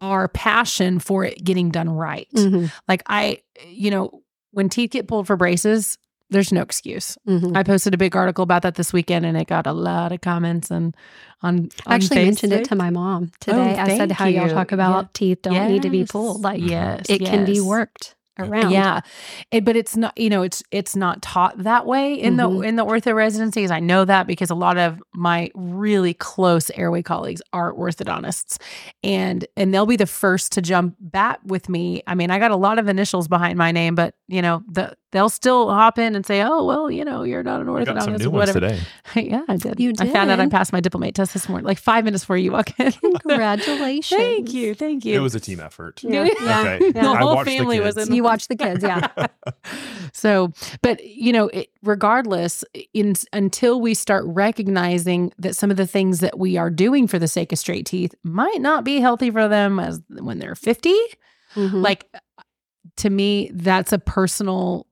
[0.00, 2.70] our passion for it getting done right Mhm.
[2.88, 4.22] like i you know
[4.52, 5.98] when teeth get pulled for braces
[6.30, 7.56] there's no excuse Mhm.
[7.56, 10.20] i posted a big article about that this weekend and it got a lot of
[10.20, 10.96] comments and
[11.42, 13.74] on, I on actually mentioned it to my mom today.
[13.78, 15.08] I said how y'all talk about Yeah.
[15.14, 16.42] teeth don't need to be pulled.
[16.42, 18.70] Like yes it can be worked around.
[18.72, 19.00] Yeah,
[19.50, 20.16] it, but it's not.
[20.18, 22.66] You know, it's it's not taught that way in the Mhm.
[22.66, 23.70] in the ortho residencies.
[23.70, 28.58] I know that because a lot of my really close airway colleagues are orthodontists,
[29.02, 32.02] and and they'll be the first to jump bat with me.
[32.06, 34.96] I mean, I got a lot of initials behind my name, but you know, the
[35.12, 38.02] they'll still hop in and say, "Oh, well, you know, you're not an I got
[38.02, 38.80] some orthodontist, new ones whatever." today.
[39.30, 39.80] yeah, I did.
[39.80, 42.36] You I found out I passed my diplomate test this morning, like five minutes before
[42.36, 42.92] you walk in.
[43.26, 44.20] Congratulations.
[44.20, 45.16] thank you, thank you.
[45.16, 46.02] It was a team effort.
[46.02, 46.20] Yeah.
[46.40, 46.44] Yeah.
[46.44, 46.60] yeah.
[46.74, 46.84] Okay.
[46.94, 47.02] yeah.
[47.02, 48.08] The whole watched the family was kids.
[48.08, 49.08] in You watch the kids, yeah.
[50.12, 50.52] so,
[50.82, 56.20] but you know, it, regardless, in until we start recognizing that some of the things
[56.20, 59.48] that we are doing for the sake of straight teeth might not be healthy for
[59.48, 60.94] them as when they're 50,
[61.56, 61.82] Mhm.
[61.82, 62.06] like
[62.96, 64.86] to me, that's a personal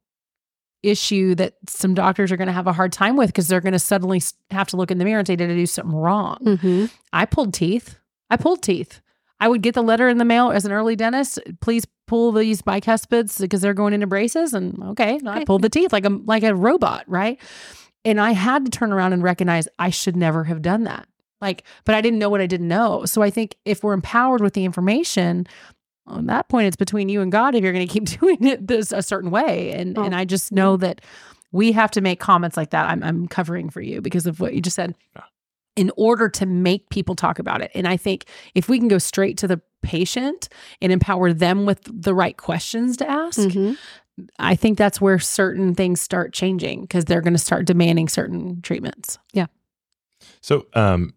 [0.83, 3.73] issue that some doctors are going to have a hard time with because they're going
[3.73, 6.59] to suddenly have to look in the mirror and say, Did I do something wrong?
[6.61, 7.99] hmm I pulled teeth.
[8.31, 9.01] I pulled teeth.
[9.41, 11.39] I would get the letter in the mail as an early dentist.
[11.61, 14.53] Please pull these bicuspids because they're going into braces.
[14.53, 17.41] And okay, I pulled the teeth like a like a robot, right?
[18.05, 21.07] And I had to turn around and recognize I should never have done that.
[21.41, 23.05] Like, but I didn't know what I didn't know.
[23.05, 25.47] So I think if we're empowered with the information,
[26.09, 28.67] on that point, it's between you and God if you're going to keep doing it
[28.67, 29.73] this a certain way.
[29.73, 31.01] And Oh, and I just know that
[31.53, 32.89] we have to make comments like that.
[32.89, 34.95] I'm I'm covering for you because of what you just said
[35.77, 37.71] in order to make people talk about it.
[37.75, 40.49] And I think if we can go straight to the patient
[40.83, 43.75] and empower them with the right questions to ask, hmm
[44.41, 48.61] I think that's where certain things start changing because they're going to start demanding certain
[48.63, 49.17] treatments.
[49.33, 49.47] Yeah.
[50.41, 51.15] So, um,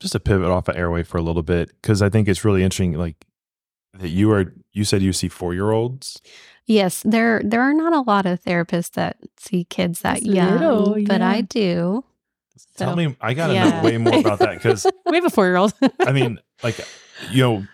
[0.00, 2.62] just to pivot off of airway for a little bit, because I think it's really
[2.62, 2.92] interesting.
[2.92, 3.24] Like
[3.94, 6.20] that you are, you said you see four year olds.
[6.66, 10.52] Yes, there there are not a lot of therapists that see kids that That's young,
[10.60, 11.42] little, but I yeah.
[11.48, 12.04] do.
[12.76, 13.78] Tell me, I got to Yeah.
[13.78, 15.72] know way more about that because We have a four year old.
[16.06, 16.80] I mean, like,
[17.18, 17.68] you know,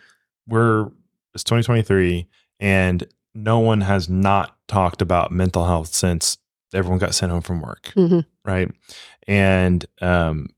[0.46, 0.86] we're
[1.34, 2.26] it's 2023
[2.60, 3.04] and
[3.34, 6.38] no one has not talked about mental health since
[6.72, 8.24] everyone got sent home from work, Mhm.
[8.44, 8.70] right?
[9.28, 10.48] And um,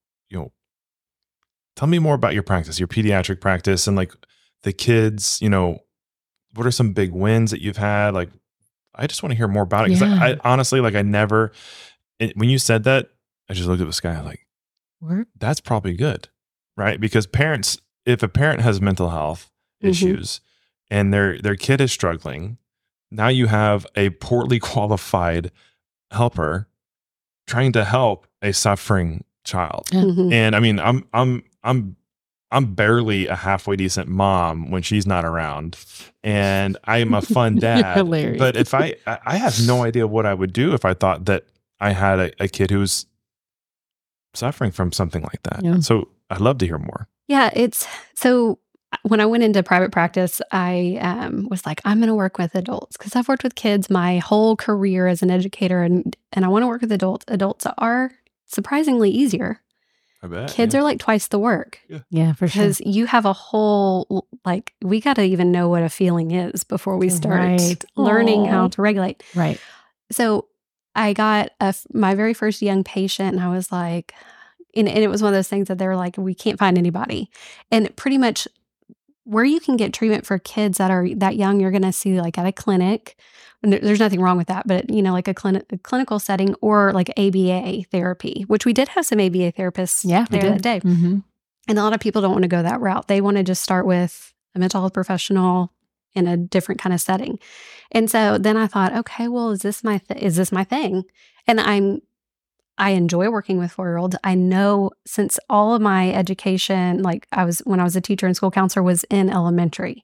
[1.75, 4.13] Tell me more about your practice, your pediatric practice, and like
[4.63, 5.39] the kids.
[5.41, 5.79] You know,
[6.53, 8.13] what are some big wins that you've had?
[8.13, 8.29] Like,
[8.95, 11.51] I just want to hear more about it because I, I honestly, like, I never.
[12.19, 13.09] It, when you said that,
[13.49, 14.47] I just looked at the sky like
[15.01, 16.29] We're that's probably good,
[16.77, 16.99] right?
[16.99, 19.51] Because parents, if a parent has mental health
[19.83, 19.89] Mhm.
[19.89, 20.39] issues
[20.89, 22.57] and their their kid is struggling,
[23.11, 25.51] now you have a poorly qualified
[26.11, 26.69] helper
[27.47, 29.89] trying to help a suffering child.
[29.91, 30.03] Yeah.
[30.03, 30.31] Mhm.
[30.31, 31.95] And I mean, I'm I'm I'm
[32.51, 35.77] I'm barely a halfway decent mom when she's not around,
[36.23, 38.07] and I am a fun dad.
[38.37, 41.25] But if I I I have no idea what I would do if I thought
[41.25, 41.45] that
[41.79, 43.05] I had a, a kid who's
[44.33, 45.63] suffering from something like that.
[45.63, 45.79] Yeah.
[45.79, 47.07] So I'd love to hear more.
[47.27, 48.59] Yeah, it's so
[49.03, 52.55] when I went into private practice, I um, was like, I'm going to work with
[52.55, 56.47] adults because I've worked with kids my whole career as an educator, and and I
[56.47, 57.25] want to work with adults.
[57.27, 58.11] Adults are
[58.45, 59.61] surprisingly easier.
[60.25, 62.63] I bet Kids are like twice the work yeah, for sure.
[62.63, 66.63] because you have a whole like we got to even know what a feeling is
[66.63, 67.85] before we start Right.
[67.95, 68.51] learning Aw.
[68.51, 69.23] how to regulate.
[69.35, 69.59] Right.
[70.11, 70.47] so
[70.95, 74.13] I got a, my very first young patient, and I was like,
[74.75, 76.77] and, and it was one of those things that they were like, we can't find
[76.77, 77.29] anybody,
[77.71, 78.47] and pretty much
[79.25, 82.19] where you can get treatment for kids that are that young, you're going to see
[82.21, 83.17] like at a clinic.
[83.63, 86.19] And there- there's nothing wrong with that, but you know, like a, clinic, a clinical
[86.19, 90.51] setting or like ABA therapy, which we did have some ABA therapists Yeah, we there
[90.51, 90.79] that day.
[90.79, 91.19] Mm-hmm.
[91.67, 93.07] And a lot of people don't want to go that route.
[93.07, 95.71] They want to just start with a mental health professional
[96.13, 97.39] in a different kind of setting.
[97.91, 101.03] And so then I thought, okay, well, is this my th- is this my thing?
[101.47, 102.01] And I'm
[102.77, 104.15] I enjoy working with four year olds.
[104.23, 108.25] I know since all of my education, like I was when I was a teacher
[108.25, 110.03] and school counselor, was in elementary.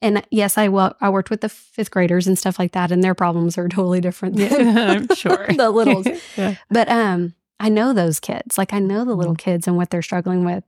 [0.00, 3.02] And yes, I well, I worked with the fifth graders and stuff like that, and
[3.02, 4.40] their problems are totally different.
[4.52, 5.46] I'm sure.
[5.56, 6.06] the littles.
[6.36, 6.54] yeah.
[6.70, 8.56] But um, I know those kids.
[8.56, 9.50] Like I know the little Mm-hmm.
[9.50, 10.64] kids and what they're struggling with.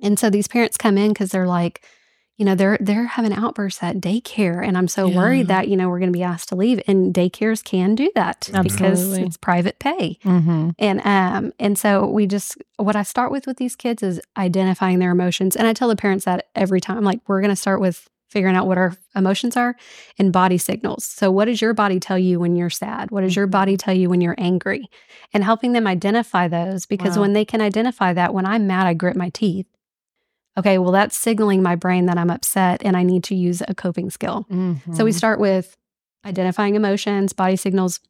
[0.00, 1.84] And so these parents come in because they're like,
[2.38, 5.16] you know, they're they're having outbursts at daycare, and I'm so Yeah.
[5.16, 6.80] worried that you know we're going to be asked to leave.
[6.86, 10.18] And daycares can do that because it's private pay.
[10.24, 10.70] Mm-hmm.
[10.78, 15.00] And um, and so we just what I start with with these kids is identifying
[15.00, 17.02] their emotions, and I tell the parents that every time.
[17.04, 19.74] Like we're going to start with figuring out what our emotions are
[20.18, 21.02] and body signals.
[21.04, 23.10] So what does your body tell you when you're sad?
[23.10, 24.88] What does your body tell you when you're angry?
[25.32, 27.22] And helping them identify those because Wow.
[27.22, 29.66] when they can identify that, when I'm mad, I grit my teeth.
[30.58, 33.74] Okay, well that's signaling my brain that I'm upset and I need to use a
[33.74, 34.46] coping skill.
[34.50, 35.04] So Mm-hmm.
[35.04, 35.76] we start with
[36.26, 38.00] identifying emotions, body signals,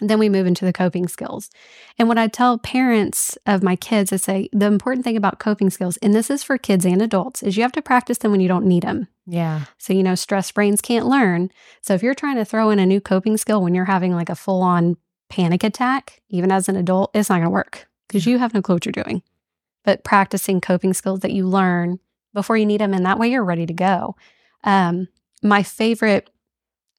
[0.00, 1.50] and then we move into the coping skills.
[1.98, 5.70] And what I tell parents of my kids is say the important thing about coping
[5.70, 8.40] skills, and this is for kids and adults, is you have to practice them when
[8.40, 9.06] you don't need them.
[9.26, 9.66] yeah.
[9.78, 11.50] So, you know, stress brains can't learn.
[11.80, 14.30] So if you're trying to throw in a new coping skill when you're having like
[14.30, 14.96] a full on
[15.28, 18.62] panic attack, even as an adult, it's not going to work because you have no
[18.62, 19.22] clue what you're doing.
[19.84, 21.98] But practicing coping skills that you learn
[22.32, 24.16] before you need them, and that way you're ready to go.
[24.64, 25.08] Um,
[25.42, 26.30] my favorite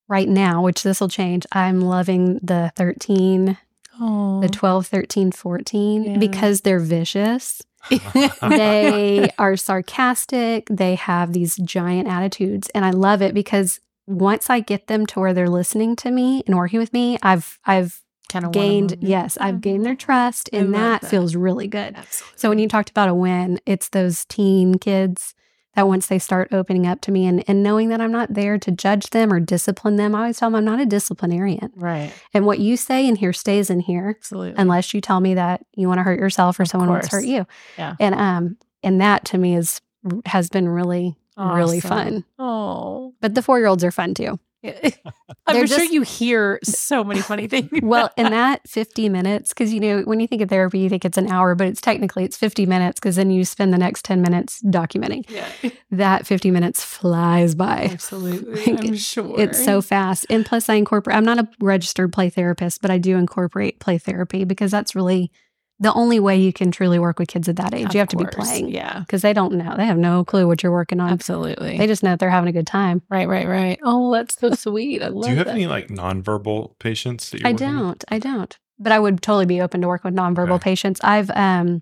[0.08, 3.58] right now, which this will change, I'm loving the 13,
[4.00, 4.42] Oh.
[4.42, 6.18] the 12, 13, 14 Yeah.
[6.18, 7.62] because they're vicious
[8.42, 10.68] they are sarcastic.
[10.70, 12.70] They have these giant attitudes.
[12.74, 16.44] And I love it because once I get them to where they're listening to me
[16.48, 18.02] and working with me, I've I've
[18.36, 21.10] kind of gained yes, I've gained their trust and that, that.
[21.10, 21.96] feels really good.
[21.96, 22.38] Absolutely.
[22.38, 25.34] So when you talked about a win, it's those teen kids
[25.76, 28.58] that once they start opening up to me and, and knowing that I'm not there
[28.58, 31.72] to judge them or discipline them, I always tell them I'm not a disciplinarian.
[31.76, 32.14] Right.
[32.34, 34.56] And what you say in here stays in here Absolutely.
[34.58, 37.18] unless you tell me that you want to hurt yourself or Of someone wants to
[37.18, 37.46] hurt you.
[37.78, 37.96] Yeah.
[38.00, 39.82] And um and that to me is
[40.26, 42.24] has been really really fun.
[42.40, 43.14] Oh.
[43.20, 44.40] But the 4-year-olds are fun too.
[45.48, 47.70] I'm They're sure just- you hear so many funny things.
[47.84, 51.06] Well, in that 50 minutes cuz you know when you think of therapy you think
[51.06, 54.06] it's an hour, but it's technically it's 50 minutes cuz then you spend the next
[54.06, 55.24] 10 minutes documenting.
[55.30, 55.48] yeah.
[55.92, 57.90] That 50 minutes flies by.
[57.92, 58.74] Absolutely.
[58.74, 59.40] Like, I'm sure.
[59.40, 60.26] It's so fast.
[60.30, 63.98] And plus, I incorporate, I'm not a registered play therapist, but I do incorporate play
[63.98, 65.32] therapy because that's really
[65.80, 67.86] the only way you can truly work with kids at that age.
[67.88, 69.00] Of you have to be playing Yeah.
[69.00, 69.76] because they don't know.
[69.76, 71.10] They have no clue what you're working on.
[71.12, 71.78] Absolutely.
[71.78, 73.02] They just know that they're having a good time.
[73.10, 73.78] right, right, right.
[73.84, 75.04] Oh, that's so sweet.
[75.04, 75.54] I love Do you have that.
[75.56, 78.04] any like nonverbal patients that you're I don't.
[78.10, 78.58] I don't.
[78.80, 80.64] But I would totally be open to work with nonverbal Okay.
[80.64, 81.02] patients.
[81.04, 81.82] I've, um,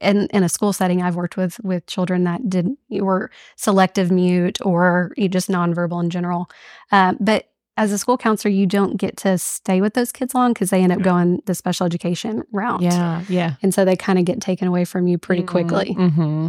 [0.00, 4.58] in, in a school setting, I've worked with with children that didn't were selective mute
[4.64, 6.48] or you just nonverbal in general.
[6.90, 7.49] Um, but
[7.80, 10.82] as a school counselor, you don't get to stay with those kids long because they
[10.82, 12.82] end up going the special education route.
[12.82, 13.54] Yeah, yeah.
[13.62, 15.94] and so they kind of get taken away from you pretty quickly.
[15.98, 16.48] Mm-hmm.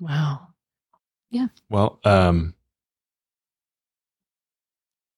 [0.00, 0.48] Wow.
[1.30, 1.46] Yeah.
[1.70, 2.54] Well, um,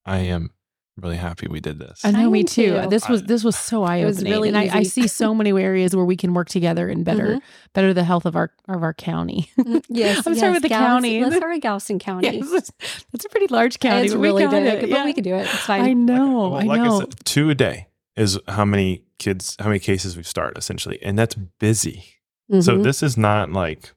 [0.04, 0.50] I am
[1.02, 2.04] really happy we did this.
[2.04, 2.80] I know, me too.
[2.82, 2.88] too.
[2.88, 5.50] This was this was so eye was opening, really and I, I see so many
[5.50, 7.40] areas where we can work together and better Mhm.
[7.74, 9.50] better the health of our of our county.
[9.58, 11.22] Mm, Yes, I'm sorry with the Galveston- county.
[11.24, 12.38] Let's start with Galveston County.
[12.38, 12.70] yes,
[13.12, 14.04] that's a pretty large county.
[14.06, 14.80] it's but we really got big, it.
[14.82, 15.04] but Yeah.
[15.04, 15.42] we can do it.
[15.42, 15.82] It's fine.
[15.82, 16.50] I know.
[16.50, 16.96] well, I like know.
[16.96, 20.98] I said, two a day is how many kids, how many cases we start essentially,
[21.02, 22.04] and that's busy.
[22.60, 23.92] So Mhm, this is not like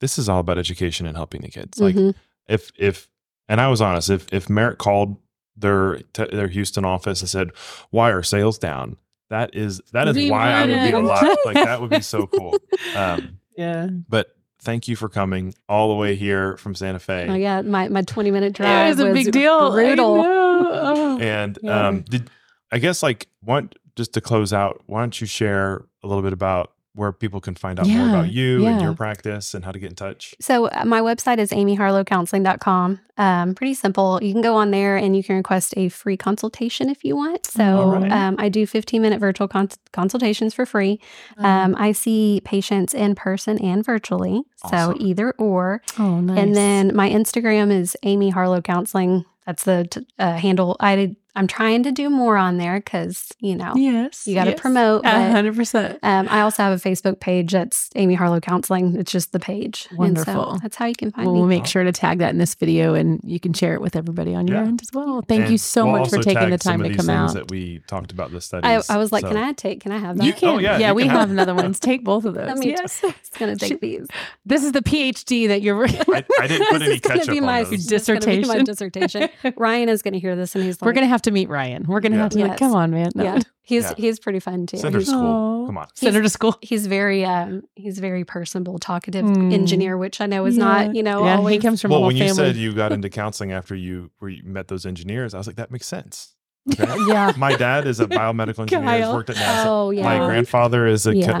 [0.00, 1.78] this is all about education and helping the kids.
[1.78, 2.14] Like mhm.
[2.48, 3.08] if if
[3.48, 5.16] and I was honest, if if Merritt called
[5.58, 7.50] their t- their Houston office and said,
[7.90, 8.96] "Why are sales down?"
[9.30, 11.04] That is that is We why I would be would.
[11.04, 11.36] alive.
[11.44, 12.56] Like that would be so cool.
[12.96, 13.88] Um, yeah.
[14.08, 17.26] but thank you for coming all the way here from Santa Fe.
[17.28, 19.52] Oh yeah, my my twenty minute It drive was a big deal.
[19.52, 20.16] I Brutal.
[20.16, 20.68] know.
[20.70, 21.18] Oh.
[21.20, 21.88] And Yeah.
[21.88, 22.30] um, did
[22.72, 24.82] I guess like want just to close out?
[24.86, 28.32] Why don't you share a little bit about where people can find out more about
[28.32, 30.34] you and your practice and how to get in touch?
[30.40, 33.00] So uh, my website is amyharlowcounseling.com.
[33.16, 34.18] Um, pretty simple.
[34.22, 37.46] You can go on there and you can request a free consultation if you want.
[37.46, 38.12] So All right.
[38.12, 41.00] um, I do 15 minute virtual cons- consultations for free.
[41.36, 44.42] Um, I see patients in person and virtually.
[44.70, 45.82] So either or.
[45.98, 46.38] oh, nice.
[46.38, 49.24] And then my Instagram is Amy Harlow Counseling.
[49.46, 50.76] That's the t- uh, handle.
[50.78, 54.44] I did, I'm trying to do more on there because you know yes, you got
[54.44, 54.60] to yes.
[54.60, 55.00] promote.
[55.00, 55.98] A but- hundred percent.
[56.02, 58.96] um, I also have a Facebook page that's Amy Harlow Counseling.
[58.96, 59.86] It's just the page.
[59.90, 60.58] And so Wonderful.
[60.62, 61.40] that's how you can find Well, me.
[61.40, 63.94] we'll make sure to tag that in this video, and you can share it with
[63.94, 64.64] everybody on your Yeah.
[64.66, 65.22] end as well.
[65.28, 67.06] Thank And you so we'll much for taking the tag some time of to these
[67.06, 67.34] come out.
[67.34, 68.90] That we talked about the I, studies.
[68.90, 69.80] I was like, So- can I take?
[69.80, 70.24] Can I have that?
[70.24, 71.72] You can, Oh, yeah, yeah, you we can have, have- another one.
[71.74, 72.64] Take both of those.
[72.64, 74.06] Yes, It's gonna take these.
[74.44, 75.86] this is the PhD that you're.
[75.86, 77.86] I, I didn't put any is gonna ketchup on my those.
[77.86, 78.64] this is gonna be my Dissertation.
[78.64, 79.28] dissertation.
[79.56, 81.84] Ryan is gonna hear this and he's like, We're gonna have to meet Ryan.
[81.86, 82.22] We're gonna Yeah.
[82.22, 82.38] have to.
[82.46, 83.10] Like, come on, man.
[83.14, 83.24] No.
[83.24, 83.38] yeah.
[83.62, 83.94] He's Yeah.
[83.98, 84.78] he's pretty fun too.
[84.78, 85.26] Send her to He's, school.
[85.64, 85.66] Aw.
[85.66, 85.88] Come on.
[85.94, 86.56] Send her to school.
[86.62, 89.52] he's very um he's very personable, talkative Mm.
[89.52, 90.64] engineer, which I know is Yeah.
[90.64, 91.52] not you know yeah, always.
[91.56, 92.34] he comes from well, a whole when you family.
[92.36, 95.56] said you got into counseling after you where you met those engineers, I was like,
[95.56, 96.34] that makes sense.
[96.80, 96.96] Okay.
[97.08, 98.98] yeah, My dad is a biomedical engineer.
[99.04, 99.64] He's worked at NASA.
[99.66, 100.02] oh yeah.
[100.02, 101.38] My grandfather is a, Yeah.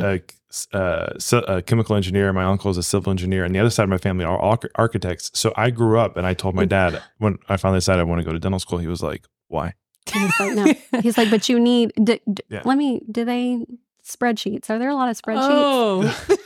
[0.72, 2.32] a, uh, ci- a chemical engineer.
[2.32, 4.70] My uncle is a civil engineer, and the other side of my family are arch-
[4.76, 5.30] architects.
[5.34, 8.20] So I grew up, and I told my dad when I finally decided I want
[8.20, 8.78] to go to dental school.
[8.78, 9.74] He was like, "Why?"
[10.12, 11.00] He's like, no.
[11.02, 11.92] He's like, but you need.
[12.02, 12.62] D- d- Yeah.
[12.64, 13.02] Let me.
[13.10, 13.66] Do they
[14.04, 14.70] spreadsheets?
[14.70, 16.36] Are there a lot of spreadsheets Oh,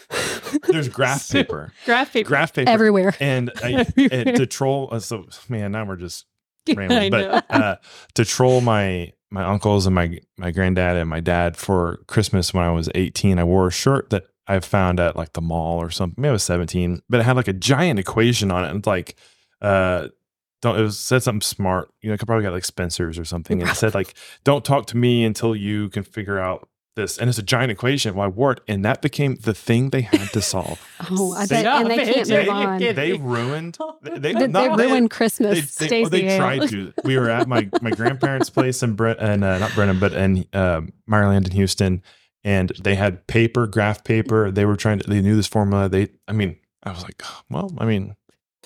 [0.69, 2.29] There's graph paper, graph paper.
[2.29, 3.15] graph paper, everywhere?
[3.21, 4.09] and, I, Everywhere.
[4.29, 4.89] and to troll.
[4.91, 6.27] Uh, so man, now we're just
[6.75, 7.41] rambling, know.
[7.49, 7.77] but uh,
[8.15, 12.65] to troll my my uncles and my my granddad and my dad for Christmas when
[12.65, 15.89] I was 18, I wore a shirt that I found at like the mall or
[15.91, 16.21] something.
[16.21, 18.71] Maybe I was 17, but it had like a giant equation on it.
[18.71, 19.15] And it's like,
[19.63, 20.09] uh,
[20.63, 21.91] don't it was said something smart.
[22.01, 24.65] You know, I could probably got like Spencer's or something, and it said like, "Don't
[24.65, 28.15] talk to me until you can figure out." This and it's a giant equation.
[28.15, 28.29] Well, I
[28.69, 30.79] and that became the thing they had to solve.
[31.11, 32.79] Oh, I bet, and they can't they- move on.
[32.79, 33.79] they- They, They ruined.
[34.03, 35.75] They, they, they not- they- ruined they, Christmas.
[35.77, 36.93] they, Stacey they tried to.
[37.03, 40.45] We were at my my grandparents' place in Brent and uh, not Brenham, but in
[40.53, 42.03] uh, Maryland and Houston,
[42.45, 44.51] and they had paper, graph paper.
[44.51, 45.09] They were trying to.
[45.09, 45.89] They knew this formula.
[45.89, 48.17] They, I mean, I was like, well, I mean, at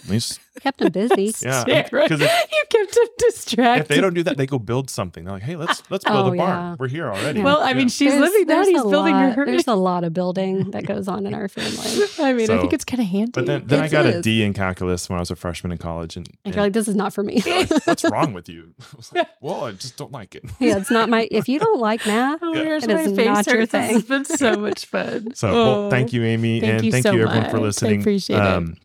[0.08, 1.32] least kept them busy.
[1.42, 3.80] Yeah, Sarah, 'cause if- you kept him distracted.
[3.82, 5.24] if they don't do that, they go build something.
[5.24, 6.38] They're like, hey, let's let's build Oh, a barn.
[6.38, 6.76] yeah.
[6.78, 7.42] We're here already.
[7.42, 8.54] Well, I mean, she's There's- living that.
[8.54, 9.46] there's He's a building lot, her.
[9.46, 12.04] There's a lot of building that goes on in our family.
[12.18, 13.32] I mean, I think it's kind of handy.
[13.34, 14.22] but then then I got a is.
[14.24, 16.72] D in calculus when I was a freshman in college, and, And and you're like,
[16.72, 17.40] this is not for me.
[17.40, 18.74] they're like, what's wrong with you?
[18.80, 20.44] I was like, well, I just don't like it.
[20.60, 21.28] yeah, it's not my.
[21.30, 22.62] If you don't like math, Oh, Yeah.
[22.64, 23.72] here's It my is face not your hurts.
[23.72, 23.94] This thing.
[23.94, 25.34] has been so much fun.
[25.34, 25.90] So, well, Oh.
[25.90, 27.96] thank you, Amy, and thank you everyone for listening.
[27.96, 28.78] Um, appreciate it.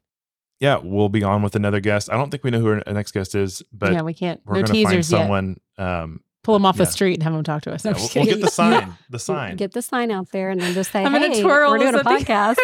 [0.61, 2.09] Yeah, we'll be on with another guest.
[2.11, 4.39] I don't think we know who our next guest is, but yeah, we can't.
[4.45, 5.17] we're No going to find teasers yet.
[5.19, 5.57] someone.
[5.77, 6.85] Um, Pull them off yeah.
[6.85, 7.83] the street and have them talk to us.
[7.83, 8.93] yeah, we'll, we'll get the sign.
[9.09, 9.57] The sign.
[9.57, 11.95] Get the sign out there and then just say, I'm hey, gonna twirl we're doing
[11.95, 12.55] a podcast.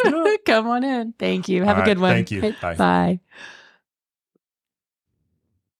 [0.45, 1.13] Come on in.
[1.19, 1.63] Thank you.
[1.63, 2.25] Have All a good right, one.
[2.25, 2.53] thank you.
[2.61, 2.75] Bye.
[2.75, 3.19] Bye.